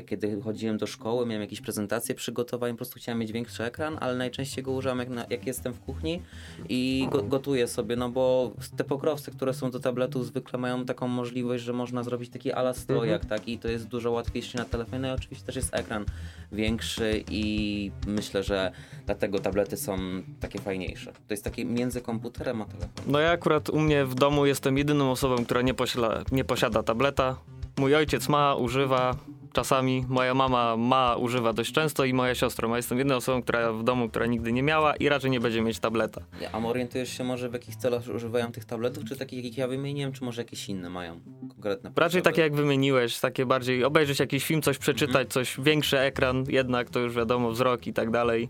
kiedy 0.06 0.40
chodziłem 0.40 0.78
do 0.78 0.86
szkoły, 0.86 1.26
miałem 1.26 1.42
jakieś 1.42 1.60
prezentacje 1.60 2.14
przygotowań, 2.14 2.72
po 2.72 2.76
prostu 2.76 2.98
chciałem 2.98 3.18
mieć 3.18 3.32
większy 3.32 3.64
ekran, 3.64 3.98
ale 4.00 4.16
najczęściej 4.16 4.64
go 4.64 4.72
używam 4.72 4.98
jak, 4.98 5.08
na, 5.08 5.26
jak 5.30 5.46
jestem 5.46 5.72
w 5.72 5.80
kuchni 5.80 6.22
i 6.68 7.08
go, 7.10 7.22
gotuję 7.22 7.68
sobie, 7.68 7.96
no 7.96 8.08
bo 8.08 8.52
te 8.76 8.84
pokrowce, 8.84 9.30
które 9.30 9.54
są 9.54 9.70
do 9.70 9.80
tabletu 9.80 10.24
zwykle 10.24 10.58
mają 10.58 10.84
taką 10.84 11.08
możliwość, 11.08 11.64
że 11.64 11.72
można 11.72 12.02
zrobić 12.02 12.30
taki 12.30 12.52
ala 12.52 12.74
stojak, 12.74 13.24
tak, 13.24 13.48
i 13.48 13.58
to 13.58 13.68
jest 13.68 13.88
dużo 13.88 14.10
łatwiejsze 14.10 14.58
na 14.58 14.64
telefonie, 14.64 15.02
no 15.02 15.08
i 15.08 15.10
oczywiście 15.10 15.46
też 15.46 15.56
jest 15.56 15.74
ekran 15.74 16.04
większy 16.52 17.24
i 17.30 17.90
myślę, 18.06 18.42
że 18.42 18.72
dlatego 19.06 19.38
tablety 19.38 19.76
są 19.76 19.98
takie 20.40 20.58
fajniejsze. 20.58 21.12
To 21.12 21.34
jest 21.34 21.44
takie 21.44 21.64
między 21.64 22.00
komputerem 22.00 22.62
a 22.62 22.64
telefonem. 22.64 23.12
No 23.12 23.20
ja 23.20 23.30
akurat 23.30 23.70
u 23.70 23.80
mnie 23.80 24.04
w 24.04 24.14
domu 24.14 24.46
jestem 24.46 24.78
jedyną 24.78 25.10
osobą, 25.10 25.44
która 25.44 25.62
nie 25.62 25.74
posiada, 25.74 26.22
nie 26.32 26.44
posiada 26.44 26.82
tableta. 26.82 27.36
Mój 27.78 27.94
ojciec 27.94 28.28
ma, 28.28 28.54
używa 28.54 29.16
czasami, 29.54 30.04
moja 30.08 30.34
mama 30.34 30.76
ma, 30.76 31.16
używa 31.16 31.52
dość 31.52 31.72
często 31.72 32.04
i 32.04 32.12
moja 32.12 32.34
siostra 32.34 32.68
ma. 32.68 32.76
Jestem 32.76 32.98
jedyną 32.98 33.16
osobą, 33.16 33.42
która 33.42 33.72
w 33.72 33.84
domu, 33.84 34.08
która 34.08 34.26
nigdy 34.26 34.52
nie 34.52 34.62
miała 34.62 34.96
i 34.96 35.08
raczej 35.08 35.30
nie 35.30 35.40
będzie 35.40 35.62
mieć 35.62 35.78
tableta. 35.78 36.20
A 36.52 36.58
orientujesz 36.58 37.16
się 37.16 37.24
może 37.24 37.48
w 37.48 37.52
jakich 37.52 37.76
celach 37.76 38.02
używają 38.14 38.52
tych 38.52 38.64
tabletów, 38.64 39.04
czy 39.04 39.16
takich 39.16 39.44
jakich 39.44 39.58
ja 39.58 39.68
wymieniłem, 39.68 40.12
czy 40.12 40.24
może 40.24 40.40
jakieś 40.42 40.68
inne 40.68 40.90
mają 40.90 41.20
konkretne 41.48 41.90
Raczej 41.96 42.04
potrzeby? 42.04 42.22
takie 42.22 42.42
jak 42.42 42.54
wymieniłeś, 42.54 43.20
takie 43.20 43.46
bardziej 43.46 43.84
obejrzeć 43.84 44.20
jakiś 44.20 44.44
film, 44.44 44.62
coś 44.62 44.78
przeczytać, 44.78 45.28
coś 45.28 45.56
większy 45.60 45.98
ekran, 45.98 46.44
jednak 46.48 46.90
to 46.90 47.00
już 47.00 47.14
wiadomo, 47.14 47.50
wzrok 47.50 47.86
i 47.86 47.92
tak 47.92 48.10
dalej. 48.10 48.48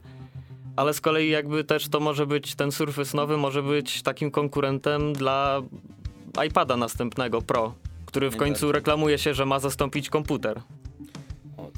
Ale 0.77 0.95
z 0.95 1.01
kolei 1.01 1.31
jakby 1.31 1.65
też 1.65 1.89
to 1.89 2.01
może 2.01 2.27
być, 2.27 2.55
ten 2.55 2.73
Surface 2.73 3.17
nowy 3.17 3.37
może 3.37 3.63
być 3.63 4.03
takim 4.03 4.31
konkurentem 4.31 5.13
dla 5.13 5.63
iPada 6.47 6.77
następnego 6.77 7.43
Pro, 7.43 7.75
który 8.07 8.31
w 8.31 8.37
końcu 8.37 8.73
reklamuje 8.73 9.19
się, 9.19 9.35
że 9.35 9.47
ma 9.47 9.59
zastąpić 9.59 10.11
komputer. 10.11 10.61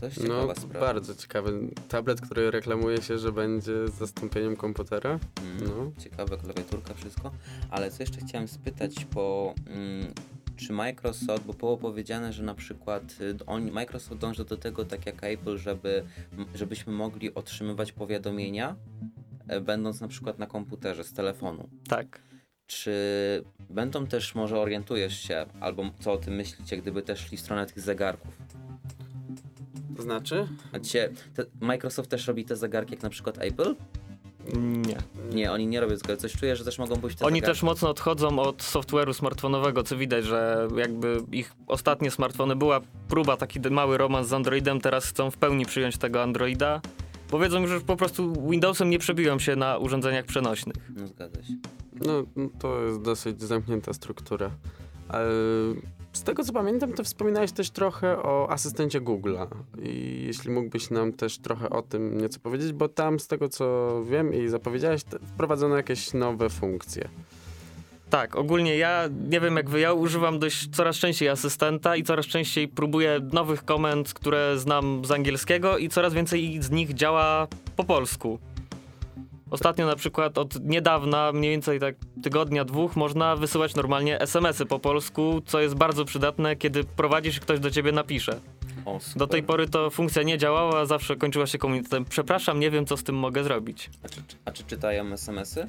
To 0.01 0.07
jest 0.07 0.23
ciekawa 0.23 0.47
No, 0.47 0.55
sprawa. 0.55 0.87
bardzo 0.87 1.15
ciekawy. 1.15 1.69
Tablet, 1.89 2.21
który 2.21 2.51
reklamuje 2.51 3.03
się, 3.03 3.19
że 3.19 3.33
będzie 3.33 3.89
zastąpieniem 3.89 4.57
komputera. 4.57 5.11
Mm, 5.11 5.69
No. 5.69 5.93
Ciekawe, 6.03 6.37
klawiaturka, 6.37 6.95
wszystko. 6.95 7.31
Ale 7.71 7.91
co 7.91 8.03
jeszcze 8.03 8.21
chciałem 8.21 8.49
spytać, 8.49 9.05
bo 9.05 9.55
mm, 9.67 10.13
czy 10.57 10.73
Microsoft, 10.73 11.45
bo 11.45 11.53
było 11.53 11.77
powiedziane, 11.77 12.33
że 12.33 12.43
na 12.43 12.55
przykład 12.55 13.03
y, 13.21 13.37
on, 13.47 13.71
Microsoft 13.71 14.21
dąży 14.21 14.45
do 14.45 14.57
tego, 14.57 14.85
tak 14.85 15.07
jak 15.07 15.25
Apple, 15.25 15.59
żeby, 15.59 16.05
żebyśmy 16.55 16.93
mogli 16.93 17.35
otrzymywać 17.35 17.93
powiadomienia, 17.93 18.77
e, 19.49 19.61
będąc 19.61 20.01
na 20.01 20.09
przykład 20.09 20.39
na 20.39 20.47
komputerze 20.47 21.05
z 21.05 21.13
telefonu. 21.13 21.69
Tak. 21.89 22.21
Czy 22.67 22.95
będą 23.71 24.07
też, 24.07 24.35
może 24.35 24.61
orientujesz 24.61 25.21
się, 25.21 25.47
albo 25.61 25.91
co 26.01 26.13
o 26.13 26.17
tym 26.17 26.35
myślicie, 26.35 26.77
gdyby 26.77 27.03
też 27.03 27.21
szli 27.21 27.37
w 27.37 27.41
stronę 27.41 27.67
tych 27.67 27.81
zegarków? 27.81 28.39
To 29.97 30.03
znaczy? 30.03 30.49
A 30.73 30.79
dzisiaj 30.79 31.09
te, 31.35 31.45
Microsoft 31.61 32.11
też 32.11 32.27
robi 32.27 32.45
te 32.45 32.57
zegarki 32.57 32.93
jak 32.93 33.03
na 33.03 33.11
przykład 33.11 33.39
Apple? 33.39 33.75
Nie. 34.57 34.97
Nie, 35.35 35.53
oni 35.53 35.67
nie 35.67 35.81
robią 35.81 35.97
zegarków. 35.97 36.23
Coś 36.23 36.33
czuję, 36.33 36.57
że 36.57 36.65
też 36.65 36.79
mogą 36.79 36.97
być 36.97 37.15
te 37.17 37.25
Oni 37.25 37.37
zegarki. 37.37 37.55
też 37.55 37.63
mocno 37.63 37.91
odchodzą 37.91 38.39
od 38.39 38.63
software'u 38.63 39.15
smartfonowego, 39.15 39.83
co 39.83 39.97
widać, 39.97 40.25
że 40.25 40.69
jakby 40.77 41.23
ich 41.33 41.53
ostatnie 41.67 42.11
smartfony 42.11 42.57
była 42.57 42.81
próba, 43.09 43.37
taki 43.37 43.61
mały 43.61 43.99
romans 43.99 44.29
z 44.29 44.33
Androidem, 44.33 44.81
teraz 44.81 45.07
chcą 45.07 45.31
w 45.31 45.37
pełni 45.37 45.67
przyjąć 45.67 45.99
tego 45.99 46.23
Androida. 46.23 46.81
Powiedzą, 47.31 47.67
że 47.67 47.81
po 47.81 47.97
prostu 47.97 48.49
Windowsem 48.51 48.91
nie 48.91 48.99
przebiją 48.99 49.39
się 49.39 49.57
na 49.57 49.79
urządzeniach 49.79 50.25
przenośnych. 50.25 50.77
No 50.97 51.07
zgadza 51.07 51.43
się. 51.43 51.55
No, 52.07 52.13
no, 52.37 52.49
to 52.61 52.83
jest 52.83 53.03
dosyć 53.03 53.43
zamknięta 53.43 53.93
struktura. 53.93 54.51
Ale 55.09 55.29
z 56.17 56.23
tego 56.23 56.45
co 56.45 56.53
pamiętam, 56.53 56.93
to 56.93 57.05
wspominałeś 57.05 57.53
też 57.53 57.71
trochę 57.71 58.23
o 58.23 58.51
asystencie 58.51 59.01
Google'a. 59.01 59.47
I 59.83 60.23
jeśli 60.27 60.51
mógłbyś 60.51 60.91
nam 60.91 61.13
też 61.13 61.39
trochę 61.39 61.71
o 61.71 61.83
tym 61.83 62.19
nieco 62.19 62.41
powiedzieć, 62.41 62.73
bo 62.73 62.89
tam 62.89 63.21
z 63.21 63.27
tego 63.27 63.49
co 63.49 63.97
wiem 64.05 64.35
i 64.35 64.49
zapowiedziałeś, 64.49 65.03
wprowadzono 65.35 65.77
jakieś 65.77 66.15
nowe 66.15 66.51
funkcje. 66.51 67.09
Tak, 68.11 68.37
ogólnie 68.37 68.77
ja 68.77 69.09
nie 69.29 69.41
wiem 69.41 69.57
jak 69.57 69.71
wy, 69.71 69.81
ja 69.81 69.93
używam 69.93 70.39
dość 70.39 70.69
coraz 70.69 70.97
częściej 70.97 71.29
asystenta 71.29 71.97
i 71.97 72.03
coraz 72.03 72.27
częściej 72.27 72.69
próbuję 72.69 73.21
nowych 73.33 73.65
komend, 73.65 74.15
które 74.15 74.59
znam 74.59 75.05
z 75.05 75.11
angielskiego 75.11 75.79
i 75.79 75.89
coraz 75.89 76.15
więcej 76.15 76.63
z 76.63 76.71
nich 76.71 76.95
działa 76.95 77.47
po 77.77 77.85
polsku. 77.85 78.39
Ostatnio 79.51 79.87
na 79.87 79.97
przykład 79.97 80.39
od 80.39 80.65
niedawna, 80.65 81.33
mniej 81.33 81.51
więcej 81.51 81.81
tak 81.81 81.95
tygodnia, 82.23 82.65
dwóch, 82.65 82.97
można 82.97 83.37
wysyłać 83.37 83.75
normalnie 83.75 84.21
SMS-y 84.21 84.67
po 84.67 84.79
polsku, 84.79 85.43
co 85.47 85.61
jest 85.61 85.75
bardzo 85.75 86.05
przydatne, 86.05 86.57
kiedy 86.57 86.85
prowadzisz 86.85 87.37
i 87.37 87.41
ktoś 87.41 87.61
do 87.61 87.71
ciebie 87.71 87.93
napisze. 87.93 88.41
O. 88.85 88.99
Do 89.17 89.27
tej 89.27 89.43
pory 89.43 89.69
to 89.69 89.91
funkcja 89.91 90.23
nie 90.23 90.39
działała, 90.39 90.87
zawsze 90.87 91.17
kończyła 91.17 91.47
się 91.47 91.59
komunikatem. 91.59 92.05
Przepraszam, 92.05 92.61
nie 92.61 92.71
wiem 92.71 92.87
co 92.87 92.97
z 92.97 93.03
tym 93.03 93.15
mogę 93.15 93.45
zrobić. 93.45 93.91
A 94.03 94.09
czy, 94.09 94.21
a 94.45 94.51
czy 94.53 94.65
czytają 94.65 95.13
SMS-y? 95.13 95.69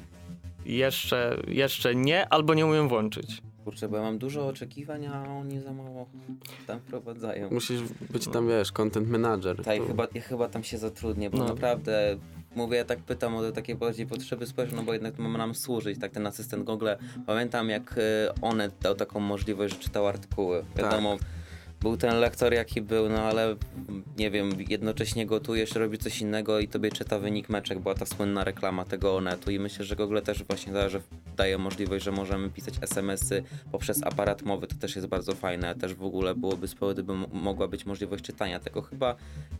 Jeszcze, 0.66 1.36
jeszcze 1.48 1.94
nie, 1.94 2.28
albo 2.28 2.54
nie 2.54 2.66
umiem 2.66 2.88
włączyć. 2.88 3.42
Kurczę, 3.68 3.88
bo 3.88 3.96
ja 3.96 4.02
mam 4.02 4.18
dużo 4.18 4.46
oczekiwań, 4.46 5.06
a 5.06 5.28
oni 5.38 5.60
za 5.60 5.72
mało 5.72 6.06
tam 6.66 6.80
wprowadzają. 6.80 7.50
Musisz 7.50 7.80
być 8.10 8.28
tam, 8.28 8.48
wiesz, 8.48 8.72
content 8.72 9.08
manager. 9.08 9.62
Tak, 9.64 9.78
Tu- 9.78 9.86
chyba, 9.86 10.06
ja 10.14 10.22
chyba 10.22 10.48
tam 10.48 10.64
się 10.64 10.78
zatrudnię, 10.78 11.30
bo 11.30 11.38
No. 11.38 11.44
naprawdę 11.44 12.16
mówię, 12.56 12.76
ja 12.76 12.84
tak 12.84 12.98
pytam 12.98 13.36
o 13.36 13.42
te 13.42 13.52
takie 13.52 13.74
bardziej 13.74 14.06
potrzeby 14.06 14.46
społeczne, 14.46 14.76
no 14.76 14.82
bo 14.82 14.92
jednak 14.92 15.14
to 15.14 15.22
ma 15.22 15.38
nam 15.38 15.54
służyć, 15.54 16.00
tak 16.00 16.12
ten 16.12 16.26
asystent 16.26 16.64
Google. 16.64 16.88
Pamiętam 17.26 17.68
jak 17.68 17.98
y, 17.98 18.00
Onet 18.42 18.74
dał 18.82 18.94
taką 18.94 19.20
możliwość, 19.20 19.74
że 19.74 19.80
czytał 19.80 20.06
artykuły. 20.06 20.64
Wiadomo, 20.76 21.16
był 21.80 21.96
ten 21.96 22.20
lektor 22.20 22.54
jaki 22.54 22.82
był, 22.82 23.08
no 23.08 23.18
ale 23.22 23.56
nie 24.18 24.30
wiem, 24.30 24.50
jednocześnie 24.68 25.26
gotujesz, 25.26 25.72
robi 25.74 25.98
coś 25.98 26.20
innego 26.20 26.60
i 26.60 26.68
tobie 26.68 26.90
czyta 26.90 27.18
wynik 27.18 27.48
meczek, 27.48 27.78
była 27.78 27.94
ta 27.94 28.06
słynna 28.06 28.44
reklama 28.44 28.84
tego 28.84 29.16
Onetu 29.16 29.50
i 29.50 29.58
myślę, 29.58 29.84
że 29.84 29.96
Google 29.96 30.18
też 30.24 30.44
właśnie 30.44 30.72
daje, 30.72 30.90
że 30.90 31.00
daje 31.38 31.58
możliwość, 31.58 32.04
że 32.04 32.12
możemy 32.12 32.50
pisać 32.50 32.74
SMS-y 32.80 33.42
poprzez 33.72 34.02
aparat 34.02 34.42
mowy, 34.42 34.66
to 34.66 34.74
też 34.74 34.96
jest 34.96 35.08
bardzo 35.08 35.34
fajne, 35.34 35.74
też 35.74 35.94
w 35.94 36.02
ogóle 36.02 36.34
byłoby 36.34 36.68
sporo, 36.68 36.92
gdyby 36.92 37.14
mogła 37.32 37.68
być 37.68 37.86
możliwość 37.86 38.24
czytania 38.24 38.60
tego. 38.60 38.82
Chyba 38.82 39.14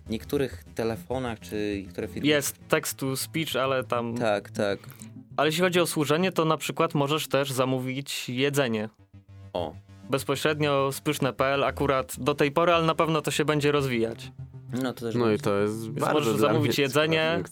w 0.07 0.11
niektórych 0.11 0.65
telefonach, 0.75 1.41
czy 1.41 1.83
niektóre 1.87 2.09
firmy... 2.09 2.29
Jest 2.29 2.57
text 2.69 2.97
to 2.97 3.17
speech, 3.17 3.57
ale 3.57 3.85
tam. 3.85 4.15
Tak, 4.15 4.51
tak. 4.51 4.79
Ale 5.37 5.49
jeśli 5.49 5.63
chodzi 5.63 5.81
o 5.81 5.87
służenie, 5.87 6.33
to 6.33 6.45
na 6.45 6.57
przykład 6.57 6.95
możesz 6.95 7.29
też 7.29 7.53
zamówić 7.53 8.29
jedzenie. 8.29 8.89
O, 9.53 9.75
Bezpośrednio 10.11 10.93
z 10.93 11.01
pyszne.pl 11.01 11.65
akurat 11.65 12.17
do 12.19 12.35
tej 12.35 12.53
pory, 12.53 12.73
ale 12.73 12.87
na 12.87 12.95
pewno 12.95 13.23
to 13.23 13.31
się 13.31 13.45
będzie 13.45 13.73
rozwijać. 13.73 14.33
no 14.83 14.93
to 14.93 15.01
też... 15.01 15.15
No 15.15 15.33
i 15.33 15.39
to 15.39 15.59
jest 15.59 15.91
bardzo 15.91 16.15
możesz 16.15 16.37
zamówić 16.37 16.79
jedzenie. 16.79 17.43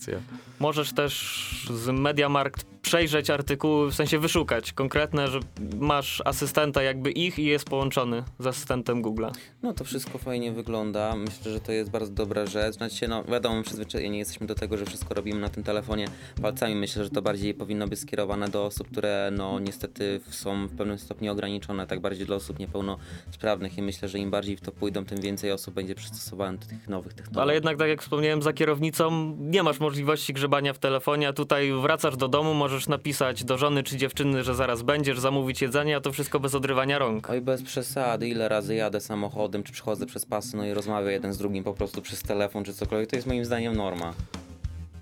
Możesz 0.61 0.93
też 0.93 1.67
z 1.75 1.89
Mediamarkt 1.89 2.76
przejrzeć 2.87 3.31
artykuły, 3.31 3.91
w 3.91 3.95
sensie 3.95 4.19
wyszukać 4.19 4.73
konkretne, 4.73 5.29
że 5.29 5.41
masz 5.81 6.23
asystenta 6.25 6.83
jakby 6.83 7.11
ich 7.11 7.39
i 7.39 7.45
jest 7.45 7.65
połączony 7.65 8.23
z 8.39 8.47
asystentem 8.47 9.03
Google'a. 9.03 9.31
No 9.63 9.73
to 9.73 9.85
wszystko 9.85 10.19
fajnie 10.19 10.53
wygląda. 10.53 11.17
Myślę, 11.17 11.53
że 11.53 11.61
to 11.61 11.73
jest 11.73 11.91
bardzo 11.91 12.13
dobra 12.13 12.47
rzecz. 12.47 12.75
Znaczy, 12.75 13.09
no 13.09 13.25
wiadomo, 13.25 13.57
my 13.57 13.63
przyzwyczajeni 13.63 14.19
jesteśmy 14.19 14.47
do 14.47 14.55
tego, 14.55 14.77
że 14.77 14.85
wszystko 14.85 15.15
robimy 15.15 15.41
na 15.41 15.49
tym 15.49 15.63
telefonie 15.63 16.09
palcami. 16.43 16.75
Myślę, 16.75 17.05
że 17.05 17.11
to 17.11 17.23
bardziej 17.23 17.55
powinno 17.55 17.89
być 17.89 18.01
skierowane 18.01 18.49
do 18.49 18.65
osób, 18.65 18.91
które 18.91 19.31
no 19.33 19.61
niestety 19.61 20.21
są 20.31 20.67
w 20.67 20.77
pewnym 20.77 20.99
stopniu 20.99 21.33
ograniczone, 21.33 21.87
tak 21.87 22.01
bardziej 22.01 22.27
dla 22.27 22.37
osób 22.37 22.59
niepełnosprawnych 22.59 23.79
i 23.79 23.83
myślę, 23.83 24.09
że 24.09 24.19
im 24.19 24.31
bardziej 24.31 24.57
w 24.57 24.61
to 24.61 24.73
pójdą, 24.73 25.05
tym 25.05 25.21
więcej 25.21 25.53
osób 25.53 25.75
będzie 25.75 25.95
przystosowanych 25.95 26.61
do 26.61 26.67
tych 26.67 26.89
nowych 26.89 27.15
technologii. 27.15 27.43
Ale 27.43 27.55
jednak, 27.55 27.79
tak 27.79 27.89
jak 27.89 28.03
wspomniałem, 28.03 28.43
za 28.43 28.53
kierownicą 28.53 29.37
nie 29.41 29.63
masz 29.63 29.81
możliwości 29.81 30.33
grzebania 30.33 30.73
w 30.73 30.79
telefonie, 30.79 31.29
a 31.29 31.33
tutaj 31.33 31.73
wracasz 31.83 32.17
do 32.17 32.29
domu, 32.29 32.55
możesz 32.55 32.76
napisać 32.89 33.45
do 33.45 33.59
żony 33.59 33.83
czy 33.83 33.97
dziewczyny, 33.97 34.45
że 34.45 34.55
zaraz 34.55 34.83
będziesz, 34.83 35.21
zamówić 35.21 35.63
jedzenie, 35.63 35.97
a 35.97 36.01
to 36.01 36.13
wszystko 36.13 36.41
bez 36.41 36.55
odrywania 36.55 36.99
rąk. 36.99 37.31
Oj, 37.31 37.41
bez 37.41 37.63
przesady, 37.63 38.29
ile 38.29 38.49
razy 38.49 38.75
jadę 38.75 39.01
samochodem, 39.01 39.63
czy 39.63 39.73
przechodzę 39.73 40.07
przez 40.07 40.27
pasy, 40.27 40.57
no 40.57 40.67
i 40.67 40.75
rozmawiam 40.75 41.11
jeden 41.11 41.33
z 41.33 41.39
drugim 41.39 41.65
po 41.65 41.75
prostu 41.75 42.03
przez 42.03 42.23
telefon, 42.23 42.65
czy 42.65 42.75
cokolwiek, 42.75 43.11
to 43.11 43.17
jest 43.17 43.29
moim 43.29 43.45
zdaniem 43.45 43.77
norma. 43.77 44.15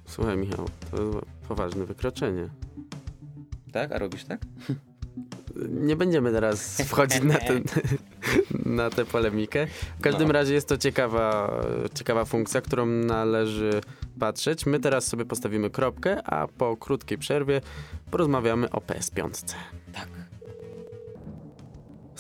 Słuchaj, 0.07 0.37
Michał, 0.37 0.69
to 0.90 1.21
poważne 1.49 1.85
wykroczenie. 1.85 2.49
Tak? 3.73 3.93
A 3.93 3.99
robisz 3.99 4.25
tak? 4.25 4.40
Nie 5.70 5.96
będziemy 5.96 6.32
teraz 6.32 6.76
wchodzić 6.88 7.23
na, 7.23 7.34
ten, 7.38 7.62
na 8.78 8.90
tę 8.90 9.04
polemikę. 9.04 9.66
W 9.99 10.02
każdym 10.02 10.26
No. 10.26 10.32
razie 10.32 10.54
jest 10.54 10.68
to 10.68 10.78
ciekawa, 10.78 11.61
ciekawa 11.94 12.25
funkcja, 12.25 12.61
którą 12.61 12.87
należy 12.87 13.80
patrzeć. 14.20 14.66
My 14.66 14.80
teraz 14.80 15.06
sobie 15.06 15.25
postawimy 15.25 15.70
kropkę, 15.70 16.23
a 16.26 16.49
po 16.49 16.76
krótkiej 16.76 17.18
przerwie 17.18 17.61
porozmawiamy 18.11 18.70
o 18.70 18.78
PS5. 18.80 19.54
Tak. 19.94 20.08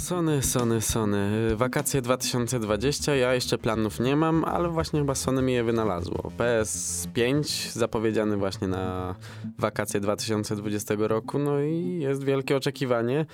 Sony, 0.04 0.42
Sony, 0.42 0.80
Sony. 0.80 1.56
Wakacje 1.56 2.02
2020, 2.02 3.14
ja 3.14 3.34
jeszcze 3.34 3.58
planów 3.58 4.00
nie 4.00 4.16
mam, 4.16 4.44
ale 4.44 4.68
właśnie 4.68 5.00
chyba 5.00 5.14
Sony 5.14 5.42
mi 5.42 5.52
je 5.52 5.64
wynalazło. 5.64 6.32
PS5 6.38 7.42
zapowiedziany 7.72 8.36
właśnie 8.36 8.68
na 8.68 9.14
wakacje 9.58 10.00
2020 10.00 10.94
roku, 10.98 11.38
no 11.38 11.60
i 11.60 11.98
jest 12.00 12.24
wielkie 12.24 12.56
oczekiwanie. 12.56 13.26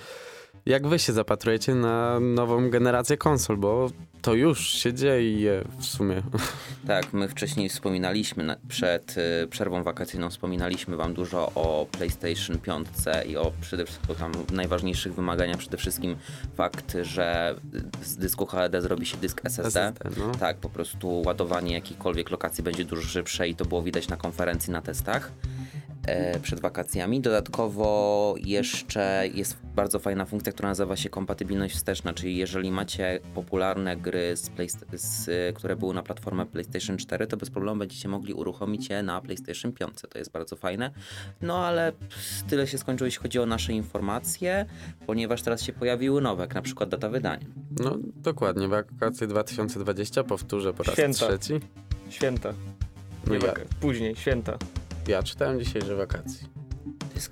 Jak 0.65 0.87
wy 0.87 0.99
się 0.99 1.13
zapatrujecie 1.13 1.75
na 1.75 2.19
nową 2.19 2.69
generację 2.69 3.17
konsol, 3.17 3.57
bo 3.57 3.89
to 4.21 4.33
już 4.33 4.67
się 4.67 4.93
dzieje 4.93 5.63
w 5.79 5.85
sumie. 5.85 6.21
Tak, 6.87 7.13
my 7.13 7.27
wcześniej 7.27 7.69
wspominaliśmy, 7.69 8.43
na, 8.43 8.55
przed 8.67 9.15
y, 9.43 9.47
przerwą 9.47 9.83
wakacyjną 9.83 10.29
wspominaliśmy 10.29 10.95
wam 10.95 11.13
dużo 11.13 11.51
o 11.55 11.87
PlayStation 11.91 12.57
5 12.57 12.87
i 13.27 13.37
o 13.37 13.51
przede 13.61 13.85
wszystkim 13.85 14.15
tam 14.15 14.31
najważniejszych 14.51 15.13
wymaganiach, 15.13 15.57
przede 15.57 15.77
wszystkim 15.77 16.15
fakt, 16.55 16.97
że 17.01 17.55
z 18.03 18.17
dysku 18.17 18.45
HDD 18.45 18.81
zrobi 18.81 19.05
się 19.05 19.17
dysk 19.17 19.41
SSD. 19.43 19.81
SSD, 19.81 20.21
no. 20.21 20.31
Tak, 20.35 20.57
po 20.57 20.69
prostu 20.69 21.21
ładowanie 21.25 21.73
jakiejkolwiek 21.73 22.31
lokacji 22.31 22.63
będzie 22.63 22.85
dużo 22.85 23.01
szybsze 23.01 23.47
i 23.47 23.55
to 23.55 23.65
było 23.65 23.81
widać 23.81 24.07
na 24.07 24.17
konferencji, 24.17 24.73
na 24.73 24.81
testach 24.81 25.31
przed 26.41 26.59
wakacjami. 26.59 27.21
Dodatkowo 27.21 28.35
jeszcze 28.37 29.23
jest 29.33 29.57
bardzo 29.75 29.99
fajna 29.99 30.25
funkcja, 30.25 30.51
która 30.53 30.69
nazywa 30.69 30.95
się 30.95 31.09
kompatybilność 31.09 31.75
wsteczna, 31.75 32.13
czyli 32.13 32.37
jeżeli 32.37 32.71
macie 32.71 33.19
popularne 33.35 33.97
gry, 33.97 34.37
z 34.37 34.51
z, 34.93 35.55
które 35.55 35.75
były 35.75 35.93
na 35.93 36.03
platformę 36.03 36.45
PlayStation 36.45 36.97
4, 36.97 37.27
to 37.27 37.37
bez 37.37 37.49
problemu 37.49 37.79
będziecie 37.79 38.07
mogli 38.09 38.33
uruchomić 38.33 38.89
je 38.89 39.03
na 39.03 39.21
PlayStation 39.21 39.71
5. 39.71 39.93
To 40.09 40.17
jest 40.19 40.31
bardzo 40.31 40.55
fajne. 40.55 40.91
No 41.41 41.65
ale 41.65 41.91
tyle 42.49 42.67
się 42.67 42.77
skończyło, 42.77 43.05
jeśli 43.05 43.21
chodzi 43.21 43.39
o 43.39 43.45
nasze 43.45 43.73
informacje, 43.73 44.65
ponieważ 45.07 45.41
teraz 45.41 45.61
się 45.61 45.73
pojawiły 45.73 46.21
nowe, 46.21 46.43
jak 46.43 46.55
na 46.55 46.61
przykład 46.61 46.89
data 46.89 47.09
wydania. 47.09 47.45
No 47.79 47.97
dokładnie, 48.15 48.67
wakacje 48.67 49.27
2020, 49.27 50.23
powtórzę 50.23 50.73
po 50.73 50.83
raz 50.83 50.93
Święta. 50.93 51.17
trzeci. 51.37 51.59
Święta. 52.09 52.53
No 53.27 53.33
Nie 53.33 53.39
ja, 53.39 53.47
waka- 53.47 53.61
Później, 53.81 54.15
święta. 54.15 54.57
Ja 55.07 55.23
czytałem 55.23 55.59
dzisiaj, 55.59 55.81
że 55.81 55.95
wakacje. 55.95 56.47
Jest, 57.15 57.31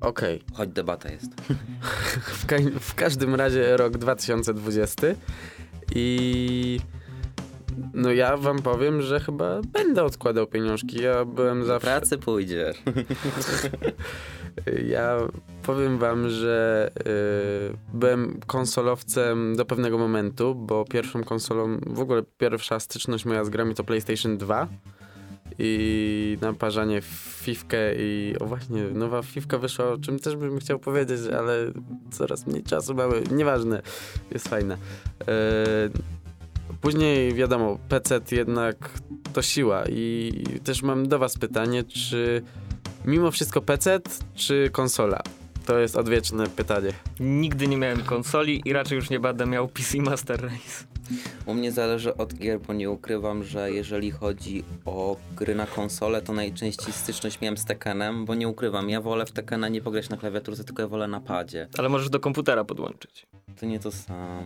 Okej, 0.00 0.42
choć 0.52 0.68
debata 0.68 1.10
jest. 1.10 1.30
w, 2.40 2.46
ka- 2.46 2.56
w 2.80 2.94
każdym 2.94 3.34
razie 3.34 3.76
rok 3.76 3.98
2020 3.98 5.06
i 5.94 6.80
no 7.94 8.12
ja 8.12 8.36
wam 8.36 8.58
powiem, 8.58 9.02
że 9.02 9.20
chyba 9.20 9.60
będę 9.72 10.04
odkładał 10.04 10.46
pieniążki. 10.46 11.02
Ja 11.02 11.24
byłem 11.24 11.60
Do 11.60 11.66
zawsze... 11.66 11.86
pracy 11.86 12.18
pójdziesz. 12.18 12.76
Ja 14.88 15.16
powiem 15.62 15.98
wam, 15.98 16.28
że 16.28 16.90
y, 17.70 17.76
byłem 17.94 18.40
konsolowcem 18.46 19.56
do 19.56 19.64
pewnego 19.64 19.98
momentu, 19.98 20.54
bo 20.54 20.84
pierwszą 20.84 21.24
konsolą, 21.24 21.78
w 21.86 22.00
ogóle 22.00 22.22
pierwsza 22.38 22.80
styczność 22.80 23.24
moja 23.24 23.44
z 23.44 23.48
grami 23.48 23.74
to 23.74 23.84
PlayStation 23.84 24.38
2 24.38 24.68
i 25.58 26.38
naparzanie 26.40 27.00
w 27.00 27.38
Fifkę 27.42 27.94
i 27.98 28.34
o 28.40 28.46
właśnie, 28.46 28.82
nowa 28.82 29.22
Fifka 29.22 29.58
wyszła, 29.58 29.88
o 29.88 29.98
czym 29.98 30.18
też 30.18 30.36
bym 30.36 30.58
chciał 30.58 30.78
powiedzieć, 30.78 31.20
ale 31.38 31.72
coraz 32.10 32.46
mniej 32.46 32.62
czasu 32.62 32.94
mamy, 32.94 33.22
nieważne, 33.30 33.82
jest 34.30 34.48
fajna. 34.48 34.74
Y, 34.74 34.78
Później 36.80 37.34
wiadomo, 37.34 37.78
PC 37.88 38.20
jednak 38.32 38.90
to 39.32 39.42
siła 39.42 39.84
i 39.88 40.32
też 40.64 40.82
mam 40.82 41.08
do 41.08 41.18
was 41.18 41.38
pytanie, 41.38 41.84
czy 41.84 42.42
mimo 43.04 43.30
wszystko 43.30 43.60
PC 43.60 44.00
czy 44.34 44.70
konsola? 44.72 45.22
To 45.68 45.78
jest 45.78 45.96
odwieczne 45.96 46.46
pytanie. 46.46 46.92
Nigdy 47.20 47.68
nie 47.68 47.76
miałem 47.76 48.04
konsoli 48.04 48.62
i 48.64 48.72
raczej 48.72 48.96
już 48.96 49.10
nie 49.10 49.20
będę 49.20 49.46
miał 49.46 49.68
PC 49.68 49.98
Master 49.98 50.42
Race. 50.42 50.84
U 51.46 51.54
mnie 51.54 51.72
zależy 51.72 52.16
od 52.16 52.34
gier, 52.34 52.60
bo 52.60 52.72
nie 52.72 52.90
ukrywam, 52.90 53.44
że 53.44 53.72
jeżeli 53.72 54.10
chodzi 54.10 54.64
o 54.84 55.16
gry 55.36 55.54
na 55.54 55.66
konsolę, 55.66 56.22
to 56.22 56.32
najczęściej 56.32 56.92
styczność 56.92 57.40
miałem 57.40 57.56
z 57.56 57.64
Tekkenem, 57.64 58.24
bo 58.24 58.34
nie 58.34 58.48
ukrywam, 58.48 58.90
ja 58.90 59.00
wolę 59.00 59.26
w 59.26 59.32
Tekkena 59.32 59.68
nie 59.68 59.80
pograć 59.80 60.08
na 60.08 60.16
klawiaturze, 60.16 60.64
tylko 60.64 60.82
ja 60.82 60.88
wolę 60.88 61.08
na 61.08 61.20
padzie. 61.20 61.68
Ale 61.78 61.88
możesz 61.88 62.10
do 62.10 62.20
komputera 62.20 62.64
podłączyć. 62.64 63.26
To 63.60 63.66
nie 63.66 63.80
to 63.80 63.92
samo. 63.92 64.42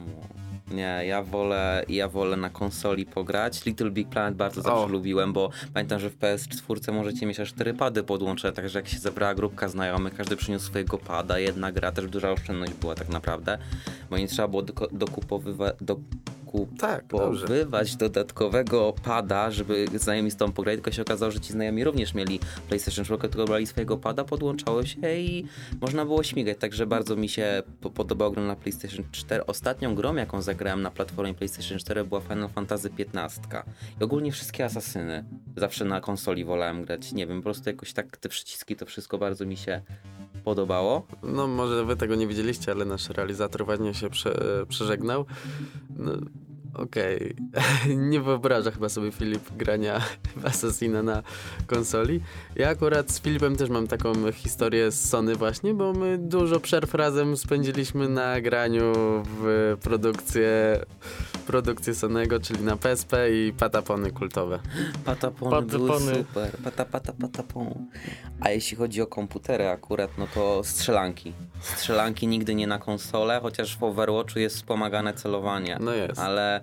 Nie, 0.70 1.00
ja 1.06 1.22
wolę, 1.22 1.84
ja 1.88 2.08
wolę 2.08 2.36
na 2.36 2.50
konsoli 2.50 3.06
pograć. 3.06 3.64
Little 3.66 3.90
Big 3.90 4.08
Planet 4.08 4.34
bardzo 4.34 4.62
zawsze 4.62 4.78
O. 4.84 4.86
lubiłem, 4.86 5.32
bo 5.32 5.50
pamiętam, 5.74 6.00
że 6.00 6.10
w 6.10 6.18
PS4 6.18 6.92
możecie 6.92 7.26
mieć 7.26 7.40
aż 7.40 7.48
cztery 7.48 7.74
pady 7.74 8.02
podłączone, 8.02 8.52
także 8.52 8.78
jak 8.78 8.88
się 8.88 8.98
zebrała 8.98 9.34
grupka 9.34 9.68
znajomych, 9.68 10.14
każdy 10.14 10.36
przyniósł 10.36 10.66
swojego 10.66 10.98
pada, 10.98 11.38
jedna 11.38 11.72
gra, 11.72 11.92
też 11.92 12.06
duża 12.06 12.30
oszczędność 12.30 12.72
była 12.72 12.94
tak 12.94 13.08
naprawdę, 13.08 13.58
bo 14.10 14.18
nie 14.18 14.28
trzeba 14.28 14.48
było 14.48 14.62
doko- 14.62 14.88
Tak, 16.78 17.06
dobrze. 17.06 17.40
dokupowywać 17.40 17.96
dodatkowego 17.96 18.94
pada, 19.04 19.50
żeby 19.50 19.86
znajomi 19.94 20.30
z 20.30 20.36
tą 20.36 20.52
pograli, 20.52 20.78
tylko 20.78 20.90
się 20.92 21.02
okazało, 21.02 21.32
że 21.32 21.40
ci 21.40 21.52
znajomi 21.52 21.84
również 21.84 22.14
mieli 22.14 22.40
PlayStation 22.68 23.04
4, 23.04 23.20
tylko 23.20 23.44
brali 23.44 23.66
swojego 23.66 23.96
pada, 23.96 24.24
podłączało 24.24 24.86
się 24.86 25.14
i 25.18 25.46
można 25.80 26.04
było 26.04 26.22
śmigać, 26.22 26.58
także 26.58 26.86
bardzo 26.86 27.16
mi 27.16 27.28
się 27.28 27.62
po- 27.80 27.90
podobała 27.90 28.30
gra 28.30 28.42
na 28.42 28.56
PlayStation 28.56 29.04
4. 29.12 29.46
Ostatnią 29.46 29.94
grą, 29.94 30.14
jaką 30.14 30.42
zagrałem 30.42 30.82
na 30.82 30.90
platformie 30.90 31.34
PlayStation 31.34 31.78
4 31.78 32.04
była 32.04 32.20
Final 32.20 32.48
Fantasy 32.48 32.90
XV. 32.98 33.62
I 34.00 34.04
ogólnie 34.04 34.32
wszystkie 34.32 34.64
asasyny. 34.64 35.24
Zawsze 35.56 35.84
na 35.84 36.00
konsoli 36.00 36.44
wolałem 36.44 36.84
grać, 36.84 37.12
nie 37.12 37.26
wiem, 37.26 37.36
po 37.38 37.44
prostu 37.44 37.70
jakoś 37.70 37.92
tak 37.92 38.16
te 38.16 38.28
przyciski, 38.28 38.76
to 38.76 38.86
wszystko 38.86 39.18
bardzo 39.18 39.46
mi 39.46 39.56
się 39.56 39.82
podobało. 40.44 41.06
No 41.22 41.46
może 41.46 41.84
wy 41.84 41.96
tego 41.96 42.14
nie 42.14 42.26
widzieliście, 42.26 42.72
ale 42.72 42.84
nasz 42.84 43.08
realizator 43.10 43.68
ładnie 43.68 43.94
się 43.94 44.10
prze, 44.10 44.34
przeżegnał. 44.68 45.24
No, 45.96 46.12
Okej. 46.74 47.36
nie 48.10 48.20
wyobraża 48.20 48.70
chyba 48.70 48.88
sobie 48.88 49.12
Filip 49.12 49.56
grania 49.56 50.00
w 50.36 50.46
Assassina 50.46 51.02
na 51.02 51.22
konsoli. 51.66 52.20
Ja 52.56 52.68
akurat 52.68 53.10
z 53.10 53.20
Filipem 53.20 53.56
też 53.56 53.70
mam 53.70 53.86
taką 53.86 54.32
historię 54.32 54.90
z 54.90 55.08
Sony 55.08 55.36
właśnie, 55.36 55.74
bo 55.74 55.92
my 55.92 56.18
dużo 56.18 56.60
przerw 56.60 56.94
razem 56.94 57.36
spędziliśmy 57.36 58.08
na 58.08 58.40
graniu 58.40 58.92
w 59.24 59.76
produkcję, 59.82 60.80
produkcję 61.46 61.94
Sonego, 61.94 62.40
czyli 62.40 62.64
na 62.64 62.76
PSP 62.76 63.30
i 63.30 63.52
patapony 63.52 64.10
kultowe. 64.10 64.58
Patapony, 65.04 65.62
były 65.62 65.88
Patapony. 65.88 66.14
super. 66.14 66.50
Pata, 66.64 66.84
pata, 66.84 67.12
patapon. 67.20 67.74
A 68.40 68.50
jeśli 68.50 68.76
chodzi 68.76 69.02
o 69.02 69.06
komputery 69.06 69.68
akurat, 69.68 70.10
no 70.18 70.26
to 70.34 70.64
strzelanki. 70.64 71.32
Strzelanki 71.60 72.26
nigdy 72.26 72.54
nie 72.54 72.66
na 72.66 72.78
konsolę, 72.78 73.40
chociaż 73.42 73.76
w 73.76 73.82
Overwatchu 73.82 74.38
jest 74.38 74.56
wspomagane 74.56 75.14
celowanie. 75.14 75.78
No 75.80 75.92
jest. 75.92 76.20
Ale 76.20 76.61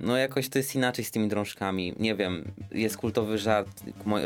no 0.00 0.16
jakoś 0.16 0.48
to 0.48 0.58
jest 0.58 0.74
inaczej 0.74 1.04
z 1.04 1.10
tymi 1.10 1.28
drążkami. 1.28 1.94
Nie 1.98 2.14
wiem, 2.14 2.44
jest 2.72 2.96
kultowy 2.96 3.38
żart, 3.38 3.68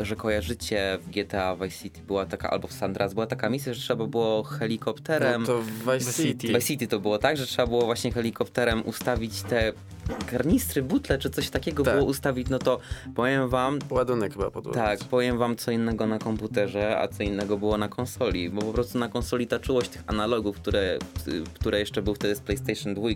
że 0.01 0.15
kojarzycie 0.15 0.97
w 1.01 1.09
GTA 1.09 1.55
Vice 1.55 1.77
City 1.83 2.01
była 2.07 2.25
taka, 2.25 2.49
albo 2.49 2.67
w 2.67 2.73
San 2.73 2.89
Andreas 2.89 3.13
była 3.13 3.27
taka 3.27 3.49
misja, 3.49 3.73
że 3.73 3.81
trzeba 3.81 4.05
było 4.05 4.43
helikopterem... 4.43 5.41
No 5.41 5.47
to 5.47 5.61
w 5.61 5.71
Vice 5.71 6.23
City. 6.23 6.47
Vice 6.47 6.61
City 6.61 6.87
to 6.87 6.99
było 6.99 7.17
tak, 7.17 7.37
że 7.37 7.45
trzeba 7.47 7.67
było 7.67 7.85
właśnie 7.85 8.11
helikopterem 8.11 8.85
ustawić 8.85 9.41
te 9.41 9.73
karnistry, 10.31 10.83
butle 10.83 11.17
czy 11.17 11.29
coś 11.29 11.49
takiego 11.49 11.83
Tak. 11.83 11.93
było 11.95 12.05
ustawić, 12.05 12.49
no 12.49 12.59
to 12.59 12.79
powiem 13.15 13.49
wam, 13.49 13.79
Ładunek 13.89 14.33
chyba 14.33 14.51
podłożyć. 14.51 14.81
tak, 14.81 14.99
powiem 14.99 15.37
wam 15.37 15.55
co 15.55 15.71
innego 15.71 16.07
na 16.07 16.19
komputerze, 16.19 16.97
a 16.99 17.07
co 17.07 17.23
innego 17.23 17.57
było 17.57 17.77
na 17.77 17.87
konsoli, 17.87 18.49
bo 18.49 18.61
po 18.61 18.73
prostu 18.73 18.99
na 18.99 19.09
konsoli 19.09 19.47
ta 19.47 19.59
czułość 19.59 19.89
tych 19.89 20.03
analogów, 20.07 20.55
które, 20.55 20.97
które 21.53 21.79
jeszcze 21.79 22.01
były 22.01 22.15
wtedy 22.15 22.35
z 22.35 22.39
PlayStation 22.39 22.93
2, 22.93 23.07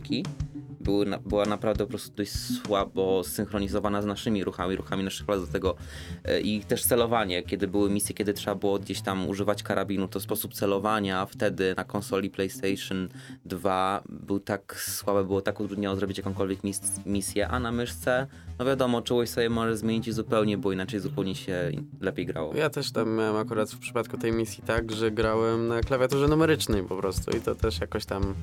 były 0.86 1.06
była 1.26 1.45
naprawdę 1.45 1.84
po 1.84 1.89
prostu 1.89 2.15
dość 2.15 2.32
słabo 2.32 3.24
synchronizowana 3.24 4.02
z 4.02 4.06
naszymi 4.06 4.43
ruchami, 4.43 4.76
ruchami 4.76 5.04
naszych 5.04 5.26
do 5.26 5.48
tego 5.48 5.76
e, 6.24 6.41
i 6.41 6.62
też 6.62 6.84
celowanie, 6.84 7.43
kiedy 7.43 7.67
były 7.67 7.89
misje, 7.89 8.15
kiedy 8.15 8.34
trzeba 8.34 8.56
było 8.56 8.80
gdzieś 8.80 9.02
tam 9.02 9.30
używać 9.30 9.63
karabinu, 9.63 10.08
to 10.08 10.19
sposób 10.19 10.54
celowania 10.54 11.26
wtedy 11.26 11.74
na 11.78 11.84
konsoli 11.84 12.30
PlayStation 12.30 13.10
2 13.45 14.04
był 14.10 14.39
tak 14.39 14.82
słaby, 14.82 15.26
było 15.26 15.41
tak 15.41 15.60
utrudnione 15.60 15.95
zrobić 15.95 16.17
jakąkolwiek 16.17 16.63
mis 16.63 16.82
misję, 17.06 17.48
a 17.48 17.60
na 17.60 17.71
myszce, 17.71 18.28
no 18.60 18.65
wiadomo, 18.65 19.02
czułość 19.02 19.32
sobie 19.32 19.50
może 19.50 19.78
zmienić 19.78 20.08
i 20.08 20.12
zupełnie, 20.12 20.58
bo 20.58 20.71
inaczej 20.71 21.00
zupełnie 21.00 21.36
się 21.36 21.71
lepiej 22.02 22.26
grało. 22.26 22.56
Ja 22.56 22.69
też 22.69 22.91
tam 22.91 23.15
miałem 23.15 23.36
akurat 23.36 23.71
w 23.71 23.80
przypadku 23.80 24.17
tej 24.17 24.32
misji 24.32 24.63
tak, 24.63 24.91
że 24.91 25.12
grałem 25.12 25.67
na 25.67 25.82
klawiaturze 25.82 26.28
numerycznej 26.28 26.84
po 26.84 26.98
prostu 26.98 27.38
i 27.38 27.41
to 27.41 27.56
też 27.56 27.80
jakoś 27.80 28.06
tam 28.06 28.34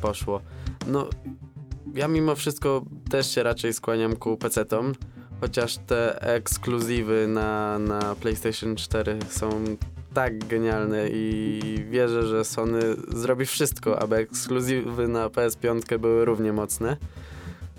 poszło. 0.00 0.40
No, 0.86 1.08
ja 1.94 2.08
mimo 2.08 2.34
wszystko 2.34 2.84
też 3.10 3.34
się 3.34 3.42
raczej 3.42 3.72
skłaniam 3.72 4.16
ku 4.16 4.36
PC-tom, 4.36 4.92
chociaż 5.40 5.76
te 5.76 6.22
ekskluzywy 6.22 7.26
na, 7.28 7.78
na 7.78 8.14
PlayStation 8.14 8.76
4 8.76 9.18
są 9.28 9.64
tak 10.14 10.46
genialne 10.46 11.08
i 11.08 11.60
wierzę, 11.90 12.26
że 12.26 12.44
Sony 12.44 12.80
zrobi 13.08 13.46
wszystko, 13.46 14.02
aby 14.02 14.16
ekskluzywy 14.16 15.08
na 15.08 15.28
PS5 15.28 15.98
były 15.98 16.24
równie 16.24 16.52
mocne. 16.52 16.96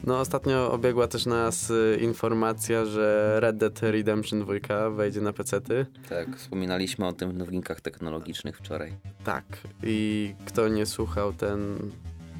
No 0.03 0.19
ostatnio 0.19 0.71
obiegła 0.71 1.07
też 1.07 1.25
nas 1.25 1.69
y, 1.69 1.97
informacja, 2.01 2.85
że 2.85 3.37
Red 3.39 3.57
Dead 3.57 3.79
Redemption 3.81 4.39
2 4.39 4.89
wejdzie 4.89 5.21
na 5.21 5.33
PC-ty. 5.33 5.85
Tak, 6.09 6.37
wspominaliśmy 6.37 7.07
o 7.07 7.13
tym 7.13 7.31
w 7.31 7.33
nowinkach 7.33 7.81
technologicznych 7.81 8.57
wczoraj. 8.57 8.93
Tak. 9.23 9.45
I 9.83 10.35
kto 10.45 10.67
nie 10.67 10.85
słuchał, 10.85 11.33
ten 11.33 11.77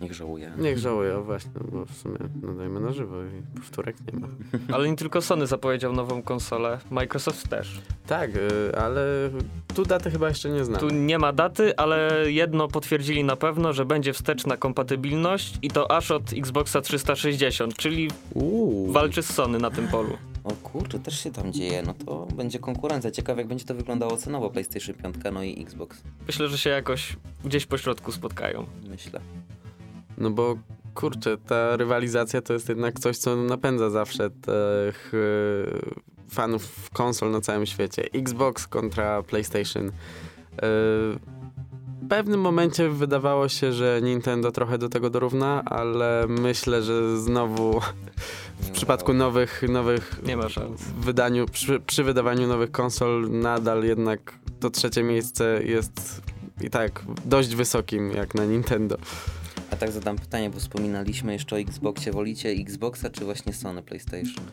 Niech 0.02 0.14
żałuje. 0.14 0.52
niech 0.58 0.78
żałuje, 0.78 1.18
o 1.18 1.24
właśnie, 1.24 1.52
bo 1.72 1.86
w 1.86 1.94
sumie 1.94 2.18
nadajmy 2.42 2.80
na 2.80 2.92
żywo 2.92 3.16
i 3.24 3.60
powtórek 3.60 3.96
nie 4.14 4.20
ma. 4.20 4.28
Ale 4.76 4.90
nie 4.90 4.96
tylko 4.96 5.22
Sony 5.22 5.48
zapowiedział 5.48 5.94
nową 5.94 6.22
konsolę, 6.22 6.80
Microsoft 6.92 7.50
też. 7.50 7.82
Tak, 8.08 8.36
y, 8.36 8.78
ale 8.78 9.30
tu 9.76 9.84
daty 9.86 10.12
chyba 10.12 10.28
jeszcze 10.30 10.50
nie 10.50 10.66
znam. 10.66 10.80
Tu 10.80 10.90
nie 10.90 11.20
ma 11.20 11.34
daty, 11.34 11.76
ale 11.78 12.12
jedno 12.32 12.68
potwierdzili 12.68 13.24
na 13.24 13.36
pewno, 13.36 13.74
że 13.74 13.86
będzie 13.86 14.14
wsteczna 14.14 14.58
kompatybilność 14.58 15.58
i 15.62 15.68
to 15.70 15.92
aż 15.92 16.12
od 16.12 16.34
Xboxa 16.34 16.82
360, 16.82 17.76
czyli 17.78 18.08
Uuu. 18.34 18.92
walczy 18.92 19.24
z 19.24 19.34
Sony 19.34 19.58
na 19.60 19.72
tym 19.72 19.88
polu. 19.88 20.18
O 20.44 20.52
kurczę, 20.52 21.00
też 21.00 21.20
się 21.24 21.32
tam 21.32 21.54
dzieje. 21.54 21.84
No 21.86 21.94
to 22.06 22.28
będzie 22.36 22.60
konkurencja. 22.60 23.12
Ciekawe 23.12 23.42
jak 23.42 23.48
będzie 23.48 23.66
to 23.66 23.76
wyglądało 23.76 24.18
cenowo 24.18 24.50
PlayStation 24.50 24.96
5, 24.96 25.16
no 25.34 25.44
i 25.44 25.62
Xbox. 25.62 26.02
Myślę, 26.28 26.48
że 26.48 26.58
się 26.58 26.70
jakoś 26.70 27.18
gdzieś 27.46 27.66
po 27.66 27.78
środku 27.78 28.12
spotkają. 28.12 28.66
Myślę. 28.90 29.20
No 30.18 30.30
bo 30.30 30.56
kurczę, 30.96 31.38
ta 31.38 31.78
rywalizacja 31.78 32.42
to 32.42 32.54
jest 32.54 32.70
jednak 32.70 33.00
coś, 33.00 33.18
co 33.18 33.36
napędza 33.36 33.90
zawsze 33.90 34.30
tych 34.30 35.14
y, 35.14 35.96
fanów 36.30 36.90
konsol 36.94 37.32
na 37.32 37.42
całym 37.42 37.66
świecie. 37.66 38.04
Xbox 38.14 38.68
kontra 38.68 39.24
PlayStation. 39.24 39.88
Y, 39.88 39.92
w 40.60 42.08
pewnym 42.10 42.40
momencie 42.42 42.90
wydawało 42.90 43.50
się, 43.50 43.74
że 43.74 44.00
Nintendo 44.04 44.52
trochę 44.52 44.78
do 44.78 44.90
tego 44.90 45.10
dorówna, 45.10 45.64
ale 45.66 46.26
myślę, 46.30 46.84
że 46.84 47.18
znowu 47.18 47.82
w 48.60 48.70
przypadku 48.72 49.14
nowych, 49.14 49.64
nowych 49.70 50.22
Nie 50.26 50.38
ma 50.38 50.50
szans. 50.50 50.82
wydaniu, 51.00 51.46
przy, 51.46 51.80
przy 51.80 52.04
wydawaniu 52.04 52.48
nowych 52.48 52.72
konsol 52.72 53.30
nadal 53.32 53.84
jednak 53.84 54.40
to 54.60 54.70
trzecie 54.70 55.04
miejsce 55.04 55.64
jest 55.64 56.22
i 56.62 56.70
tak 56.70 57.02
dość 57.26 57.56
wysokim 57.56 58.12
jak 58.12 58.36
na 58.36 58.46
Nintendo. 58.46 58.98
A 59.72 59.76
tak 59.76 59.92
zadam 59.92 60.16
pytanie, 60.18 60.50
bo 60.50 60.60
wspominaliśmy 60.60 61.34
jeszcze 61.34 61.56
o 61.56 61.60
Xboxie. 61.60 62.12
Wolicie 62.12 62.50
Xboxa 62.50 63.10
czy 63.10 63.26
właśnie 63.26 63.54
Sony 63.54 63.82
PlayStation? 63.84 64.46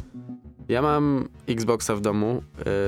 Ja 0.69 0.83
mam 0.83 1.29
Xboxa 1.49 1.97
w 1.97 2.01
domu, 2.01 2.43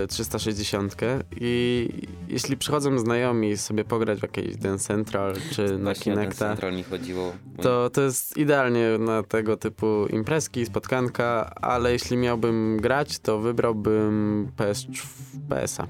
y, 0.05 0.07
360 0.09 0.97
i 1.41 1.89
jeśli 2.29 2.57
przychodzą 2.57 2.99
znajomi 2.99 3.57
sobie 3.57 3.85
pograć 3.85 4.19
w 4.19 4.23
jakieś 4.23 4.57
Den 4.57 4.79
Central 4.79 5.35
czy 5.53 5.79
na 5.79 5.85
Właśnie 5.85 6.13
Kinecta, 6.13 6.49
Central 6.49 6.75
mi 6.75 6.83
chodziło. 6.83 7.33
to, 7.63 7.91
to 7.91 8.01
jest 8.03 8.37
idealnie 8.37 8.99
na 8.99 9.23
tego 9.23 9.57
typu 9.57 10.07
imprezki, 10.07 10.67
spotkanka, 10.67 11.55
ale 11.55 11.93
jeśli 11.93 12.17
miałbym 12.17 12.77
grać, 12.77 13.19
to 13.19 13.39
wybrałbym 13.39 14.49
PS, 14.57 14.87
PS-a. 15.49 15.87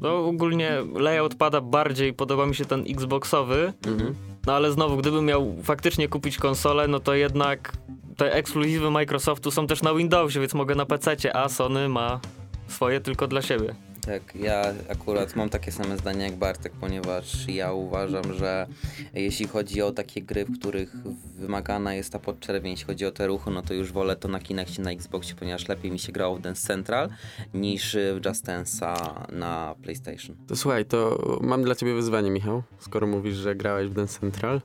No 0.00 0.26
ogólnie 0.26 0.70
layout 0.94 1.34
pada 1.34 1.60
bardziej, 1.60 2.12
podoba 2.12 2.46
mi 2.46 2.54
się 2.54 2.64
ten 2.64 2.84
Xboxowy, 2.90 3.72
Mhm. 3.86 4.14
No 4.46 4.52
ale 4.52 4.72
znowu, 4.72 4.96
gdybym 4.96 5.24
miał 5.24 5.56
faktycznie 5.62 6.08
kupić 6.08 6.38
konsolę, 6.38 6.88
no 6.88 7.00
to 7.00 7.14
jednak 7.14 7.72
te 8.16 8.32
ekskluzywy 8.32 8.90
Microsoftu 8.90 9.50
są 9.50 9.66
też 9.66 9.82
na 9.82 9.94
Windowsie, 9.94 10.40
więc 10.40 10.54
mogę 10.54 10.74
na 10.74 10.86
PC, 10.86 11.36
a 11.36 11.48
Sony 11.48 11.88
ma 11.88 12.20
swoje 12.68 13.00
tylko 13.00 13.26
dla 13.26 13.42
siebie. 13.42 13.74
Tak, 14.06 14.34
ja 14.34 14.62
akurat 14.90 15.36
mam 15.36 15.48
takie 15.48 15.72
same 15.72 15.96
zdanie 15.98 16.24
jak 16.24 16.36
Bartek, 16.36 16.72
ponieważ 16.80 17.48
ja 17.48 17.72
uważam, 17.72 18.34
że 18.34 18.66
jeśli 19.14 19.46
chodzi 19.46 19.82
o 19.82 19.92
takie 19.92 20.22
gry, 20.22 20.44
w 20.44 20.58
których 20.58 20.96
wymagana 21.38 21.94
jest 21.94 22.12
ta 22.12 22.18
podczerwień, 22.18 22.70
jeśli 22.70 22.86
chodzi 22.86 23.06
o 23.06 23.10
te 23.10 23.26
ruchy, 23.26 23.50
no 23.50 23.62
to 23.62 23.74
już 23.74 23.92
wolę 23.92 24.16
to 24.16 24.28
na 24.28 24.40
Kinexie 24.40 24.84
na 24.84 24.90
Xboxie, 24.90 25.34
ponieważ 25.34 25.68
lepiej 25.68 25.90
mi 25.90 25.98
się 25.98 26.12
grało 26.12 26.36
w 26.36 26.40
Dance 26.40 26.66
Central 26.66 27.08
niż 27.54 27.96
w 27.96 28.26
Just 28.26 28.46
Dance'a 28.46 28.94
na 29.32 29.74
PlayStation. 29.82 30.36
To 30.46 30.56
słuchaj, 30.56 30.84
to 30.84 31.18
mam 31.40 31.62
dla 31.62 31.74
ciebie 31.74 31.94
wyzwanie, 31.94 32.30
Michał, 32.30 32.62
skoro 32.78 33.06
mówisz, 33.06 33.34
że 33.34 33.54
grałeś 33.54 33.88
w 33.88 33.94
Den 33.94 34.08
Central. 34.08 34.60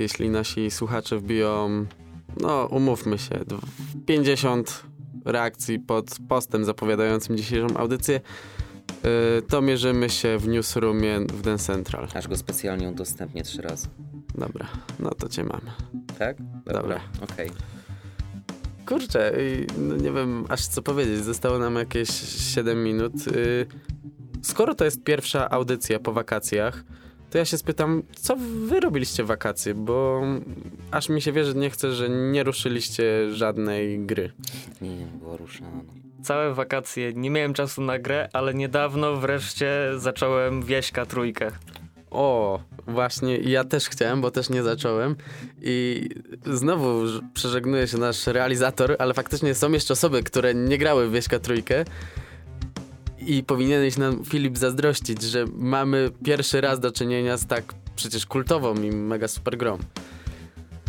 Jeśli 0.00 0.30
nasi 0.30 0.70
słuchacze 0.70 1.18
wbiją, 1.18 1.86
no 2.40 2.66
umówmy 2.66 3.18
się, 3.18 3.34
dw- 3.34 3.60
50 4.06 4.82
reakcji 5.24 5.78
pod 5.78 6.16
postem 6.28 6.64
zapowiadającym 6.64 7.36
dzisiejszą 7.36 7.76
audycję, 7.76 8.20
to 9.48 9.62
mierzymy 9.62 10.10
się 10.10 10.38
w 10.38 10.48
newsroomie 10.48 11.20
w 11.20 11.42
Den 11.42 11.58
Central. 11.58 12.08
Aż 12.14 12.28
go 12.28 12.36
specjalnie 12.36 12.88
udostępnię 12.88 13.42
trzy 13.42 13.62
razy. 13.62 13.88
Dobra, 14.34 14.66
no 14.98 15.10
to 15.10 15.28
cię 15.28 15.44
mam. 15.44 15.60
Tak? 16.18 16.36
Dobra. 16.66 17.00
Okej. 17.20 17.50
Kurczę, 18.86 19.32
i 19.40 19.66
no 19.78 19.96
nie 19.96 20.12
wiem 20.12 20.44
aż 20.48 20.66
co 20.66 20.82
powiedzieć, 20.82 21.24
zostało 21.24 21.58
nam 21.58 21.74
jakieś 21.74 22.10
7 22.54 22.84
minut. 22.84 23.26
Yy, 23.26 23.66
skoro 24.42 24.74
to 24.74 24.84
jest 24.84 25.04
pierwsza 25.04 25.50
audycja 25.50 25.98
po 25.98 26.12
wakacjach, 26.12 26.84
to 27.32 27.38
ja 27.38 27.44
się 27.44 27.58
spytam, 27.58 28.02
co 28.16 28.36
wy 28.66 28.80
robiliście 28.80 29.24
wakacje, 29.24 29.74
bo 29.74 30.22
aż 30.90 31.08
mi 31.08 31.22
się 31.22 31.32
wierzy, 31.32 31.54
nie 31.54 31.70
chcę, 31.70 31.92
że 31.92 32.08
nie 32.08 32.42
ruszyliście 32.42 33.30
żadnej 33.30 34.06
gry. 34.06 34.32
Nie, 34.80 34.96
nie 34.96 35.06
było 35.06 35.36
ruszano. 35.36 35.84
Całe 36.22 36.54
wakacje 36.54 37.12
nie 37.12 37.30
miałem 37.30 37.54
czasu 37.54 37.82
na 37.82 37.98
grę, 37.98 38.28
ale 38.32 38.54
niedawno 38.54 39.16
wreszcie 39.16 39.70
zacząłem 39.96 40.62
Wieśka 40.62 41.06
trójkę. 41.06 41.50
O, 42.10 42.60
właśnie, 42.86 43.36
ja 43.36 43.64
też 43.64 43.88
chciałem, 43.88 44.20
bo 44.20 44.30
też 44.30 44.50
nie 44.50 44.62
zacząłem. 44.62 45.16
I 45.62 46.08
znowu 46.46 47.02
przeżegnuje 47.34 47.88
się 47.88 47.98
nasz 47.98 48.26
realizator, 48.26 48.96
ale 48.98 49.14
faktycznie 49.14 49.54
są 49.54 49.72
jeszcze 49.72 49.92
osoby, 49.92 50.22
które 50.22 50.54
nie 50.54 50.78
grały 50.78 51.08
w 51.08 51.12
Wieśka 51.12 51.38
Trójkę. 51.38 51.84
I 53.18 53.44
powinieneś 53.44 53.96
nam, 53.96 54.24
Filip, 54.24 54.58
zazdrościć, 54.58 55.22
że 55.22 55.44
mamy 55.52 56.10
pierwszy 56.24 56.60
raz 56.60 56.80
do 56.80 56.92
czynienia 56.92 57.36
z 57.36 57.46
tak 57.46 57.74
przecież 57.96 58.26
kultową 58.26 58.74
i 58.74 58.90
mega 58.90 59.28
super 59.28 59.56
grą. 59.56 59.78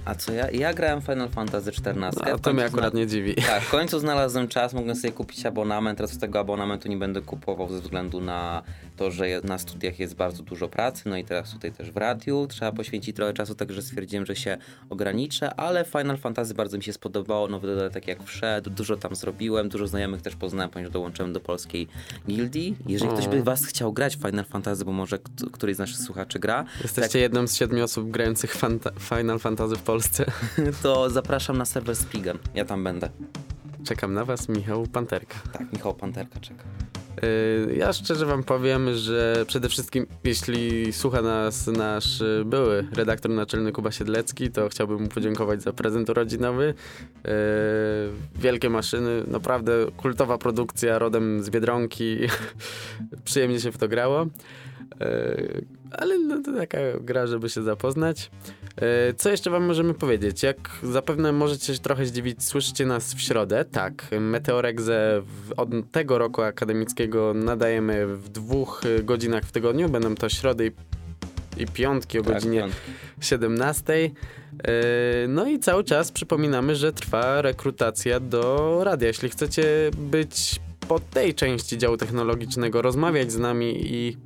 A 0.06 0.16
co 0.16 0.34
ja? 0.34 0.52
Ja 0.52 0.74
grałem 0.74 1.02
Final 1.02 1.30
Fantasy 1.30 1.70
XIV. 1.70 1.96
No, 1.96 2.38
W 2.38 2.42
to 2.42 2.54
mnie 2.54 2.66
akurat 2.66 2.94
nie 2.94 3.08
dziwi. 3.08 3.36
Tak, 3.36 3.64
w 3.64 3.72
końcu 3.78 4.00
znalazłem 4.00 4.48
czas, 4.48 4.74
mogłem 4.74 4.96
sobie 4.96 5.12
kupić 5.12 5.46
abonament. 5.46 5.98
Teraz 5.98 6.18
tego 6.18 6.40
abonamentu 6.40 6.90
nie 6.90 6.98
będę 6.98 7.22
kupował 7.22 7.70
ze 7.72 7.82
względu 7.82 8.22
na 8.22 8.64
to, 8.98 9.12
że 9.12 9.26
na 9.44 9.58
studiach 9.58 10.00
jest 10.00 10.16
bardzo 10.16 10.44
dużo 10.44 10.68
pracy, 10.68 11.04
no 11.10 11.18
i 11.18 11.24
teraz 11.24 11.52
tutaj 11.54 11.72
też 11.72 11.92
w 11.92 11.98
radiu 11.98 12.48
trzeba 12.50 12.72
poświęcić 12.72 13.16
trochę 13.16 13.34
czasu, 13.34 13.56
także 13.56 13.82
stwierdziłem, 13.82 14.26
że 14.26 14.36
się 14.36 14.58
ograniczę, 14.90 15.56
ale 15.56 15.86
Final 15.86 16.18
Fantasy 16.18 16.54
bardzo 16.54 16.78
mi 16.78 16.84
się 16.84 16.94
spodobało, 16.94 17.48
nowy 17.48 17.68
dodatek 17.68 18.08
jak 18.08 18.24
wszedł, 18.24 18.70
dużo 18.70 18.98
tam 18.98 19.16
zrobiłem, 19.16 19.70
dużo 19.70 19.88
znajomych 19.88 20.22
też 20.22 20.36
poznałem, 20.36 20.70
ponieważ 20.72 20.94
dołączyłem 20.94 21.34
do 21.34 21.40
polskiej 21.40 21.88
gildii. 22.28 22.76
Jeżeli 22.88 23.12
ktoś 23.12 23.28
by 23.28 23.44
was 23.44 23.66
chciał 23.66 23.94
grać 23.94 24.18
w 24.18 24.22
Final 24.22 24.46
Fantasy, 24.46 24.86
bo 24.86 24.92
może 24.92 25.20
kt- 25.20 25.46
któryś 25.52 25.76
z 25.76 25.80
naszych 25.80 25.98
słuchaczy 25.98 26.40
gra, 26.40 26.66
Jesteście 26.82 27.20
jedną 27.20 27.48
z 27.48 27.56
siedmiu 27.56 27.84
osób 27.84 28.12
grających 28.12 28.58
fanta- 28.58 28.92
Final 29.18 29.40
Fantasy 29.40 29.76
w 29.76 29.82
Polsce. 29.82 30.26
to 30.84 31.10
zapraszam 31.10 31.58
na 31.58 31.66
serwer 31.66 31.96
Spigen. 31.96 32.38
Ja 32.56 32.66
tam 32.66 32.84
będę. 32.84 33.10
Czekam 33.86 34.14
na 34.14 34.26
was, 34.26 34.50
Michał 34.50 34.88
Panterka. 34.88 35.36
Tak, 35.54 35.74
Michał 35.74 35.94
Panterka 35.94 36.40
czeka. 36.40 36.64
Yy, 37.68 37.76
Ja 37.76 37.94
szczerze 37.94 38.26
wam 38.26 38.44
powiem, 38.44 38.96
że 38.96 39.46
przede 39.48 39.70
wszystkim 39.70 40.08
jeśli 40.24 40.94
słucha 40.94 41.22
nas 41.22 41.68
nasz 41.68 42.22
y, 42.22 42.44
były 42.46 42.88
redaktor 42.94 43.32
naczelny 43.32 43.72
Kuba 43.72 43.92
Siedlecki, 43.92 44.52
to 44.52 44.70
chciałbym 44.70 45.02
mu 45.02 45.08
podziękować 45.08 45.62
za 45.62 45.74
prezent 45.74 46.10
urodzinowy. 46.10 46.74
Yy, 47.24 47.32
Wielkie 48.36 48.70
maszyny, 48.70 49.24
naprawdę 49.28 49.72
kultowa 49.98 50.38
produkcja 50.38 51.00
rodem 51.00 51.44
z 51.44 51.50
Biedronki. 51.50 52.18
Przyjemnie 53.26 53.60
się 53.60 53.72
w 53.72 53.78
to 53.78 53.88
grało. 53.88 54.28
Ale 55.92 56.20
no 56.20 56.42
to 56.42 56.54
taka 56.54 56.78
gra, 57.02 57.28
żeby 57.28 57.50
się 57.50 57.64
zapoznać. 57.64 58.32
Yy, 58.82 59.14
Co 59.14 59.30
jeszcze 59.30 59.50
wam 59.50 59.66
możemy 59.66 59.94
powiedzieć? 59.94 60.44
Jak 60.44 60.58
zapewne 60.84 61.32
możecie 61.32 61.74
się 61.74 61.80
trochę 61.80 62.06
zdziwić, 62.06 62.44
słyszycie 62.44 62.86
nas 62.86 63.14
w 63.14 63.22
środę. 63.22 63.66
Tak, 63.66 64.08
Meteoregze 64.20 65.22
od 65.58 65.70
tego 65.92 66.18
roku 66.18 66.42
akademickiego 66.42 67.34
nadajemy 67.34 68.08
w 68.08 68.30
dwóch 68.30 68.82
y, 68.86 69.04
godzinach 69.04 69.44
w 69.44 69.52
tygodniu. 69.52 69.90
Będą 69.90 70.16
to 70.16 70.30
środy 70.30 70.72
i, 71.58 71.64
i 71.64 71.68
piątki 71.68 72.20
o 72.20 72.24
Tak, 72.24 72.34
godzinie 72.34 72.60
piątki. 72.60 72.92
17. 73.22 73.94
Yy, 73.94 74.12
No 75.28 75.48
i 75.48 75.60
cały 75.60 75.84
czas 75.84 76.12
przypominamy, 76.12 76.76
że 76.76 76.94
trwa 76.94 77.42
rekrutacja 77.42 78.20
do 78.20 78.80
radia. 78.84 79.08
Jeśli 79.08 79.30
chcecie 79.30 79.92
być 79.98 80.60
po 80.88 81.00
tej 81.00 81.34
części 81.34 81.78
działu 81.78 81.98
technologicznego, 81.98 82.82
rozmawiać 82.82 83.32
z 83.32 83.38
nami 83.38 83.94
i 83.94 84.18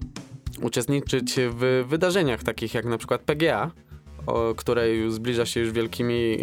uczestniczyć 0.62 1.36
w 1.38 1.86
wydarzeniach 1.88 2.44
takich 2.44 2.74
jak 2.74 2.86
na 2.86 2.98
przykład 2.98 3.22
PGA, 3.22 3.72
o 4.28 4.56
której 4.56 5.12
zbliża 5.12 5.46
się 5.46 5.60
już 5.60 5.72
wielkimi 5.72 6.38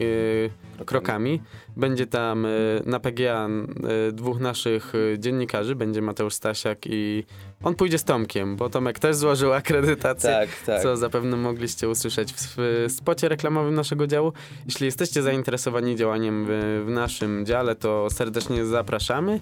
e, 0.80 0.84
krokami. 0.84 1.40
Będzie 1.76 2.06
tam 2.06 2.46
e, 2.46 2.48
na 2.84 3.00
PGA 3.00 3.48
e, 3.48 4.12
dwóch 4.12 4.40
naszych 4.40 4.92
dziennikarzy, 5.18 5.74
będzie 5.74 6.02
Mateusz 6.02 6.34
Stasiak 6.34 6.78
i 6.86 7.24
on 7.62 7.74
pójdzie 7.74 7.98
z 7.98 8.04
Tomkiem, 8.04 8.56
bo 8.56 8.70
Tomek 8.70 8.98
też 8.98 9.16
złożył 9.16 9.52
akredytację. 9.52 10.30
Tak, 10.30 10.48
tak. 10.66 10.82
Co 10.82 10.96
zapewne 10.96 11.36
mogliście 11.36 11.88
usłyszeć 11.88 12.32
w, 12.32 12.86
spocie 12.88 13.28
reklamowym 13.28 13.74
naszego 13.74 14.06
działu. 14.06 14.32
Jeśli 14.66 14.86
jesteście 14.86 15.22
zainteresowani 15.22 15.96
działaniem 15.96 16.46
w, 16.48 16.84
w 16.86 16.90
naszym 16.90 17.46
dziale, 17.46 17.74
to 17.74 18.10
serdecznie 18.10 18.64
zapraszamy. 18.66 19.40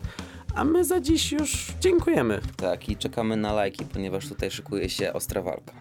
A 0.54 0.64
my 0.64 0.84
za 0.84 1.00
dziś 1.00 1.32
już 1.32 1.66
dziękujemy. 1.80 2.40
Tak, 2.56 2.88
i 2.88 2.96
czekamy 2.96 3.36
na 3.36 3.52
lajki, 3.52 3.84
ponieważ 3.84 4.28
tutaj 4.28 4.50
szykuje 4.50 4.88
się 4.88 5.12
ostra 5.12 5.42
walka. 5.42 5.72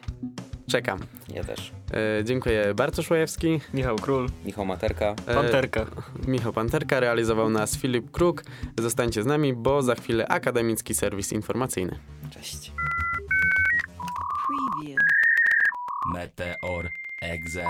Czekam. 0.71 0.99
Ja 1.33 1.43
też. 1.43 1.71
E, 2.19 2.23
dziękuję 2.23 2.73
Bartosz 2.73 3.09
Łajewski. 3.09 3.59
Michał 3.73 3.95
Król, 3.95 4.29
Michał 4.45 4.65
Materka. 4.65 5.15
E, 5.27 5.35
Panterka. 5.35 5.85
Michał 6.27 6.53
Panterka, 6.53 6.99
realizował 6.99 7.49
nas 7.49 7.77
Filip 7.77 8.11
Kruk. 8.11 8.43
Zostańcie 8.77 9.23
z 9.23 9.25
nami, 9.25 9.53
bo 9.53 9.81
za 9.81 9.95
chwilę 9.95 10.27
akademicki 10.27 10.93
serwis 10.93 11.31
informacyjny. 11.31 11.99
Cześć. 12.29 12.71
Preview. 14.47 14.99
Meteor 16.13 16.89
Exe. 17.21 17.67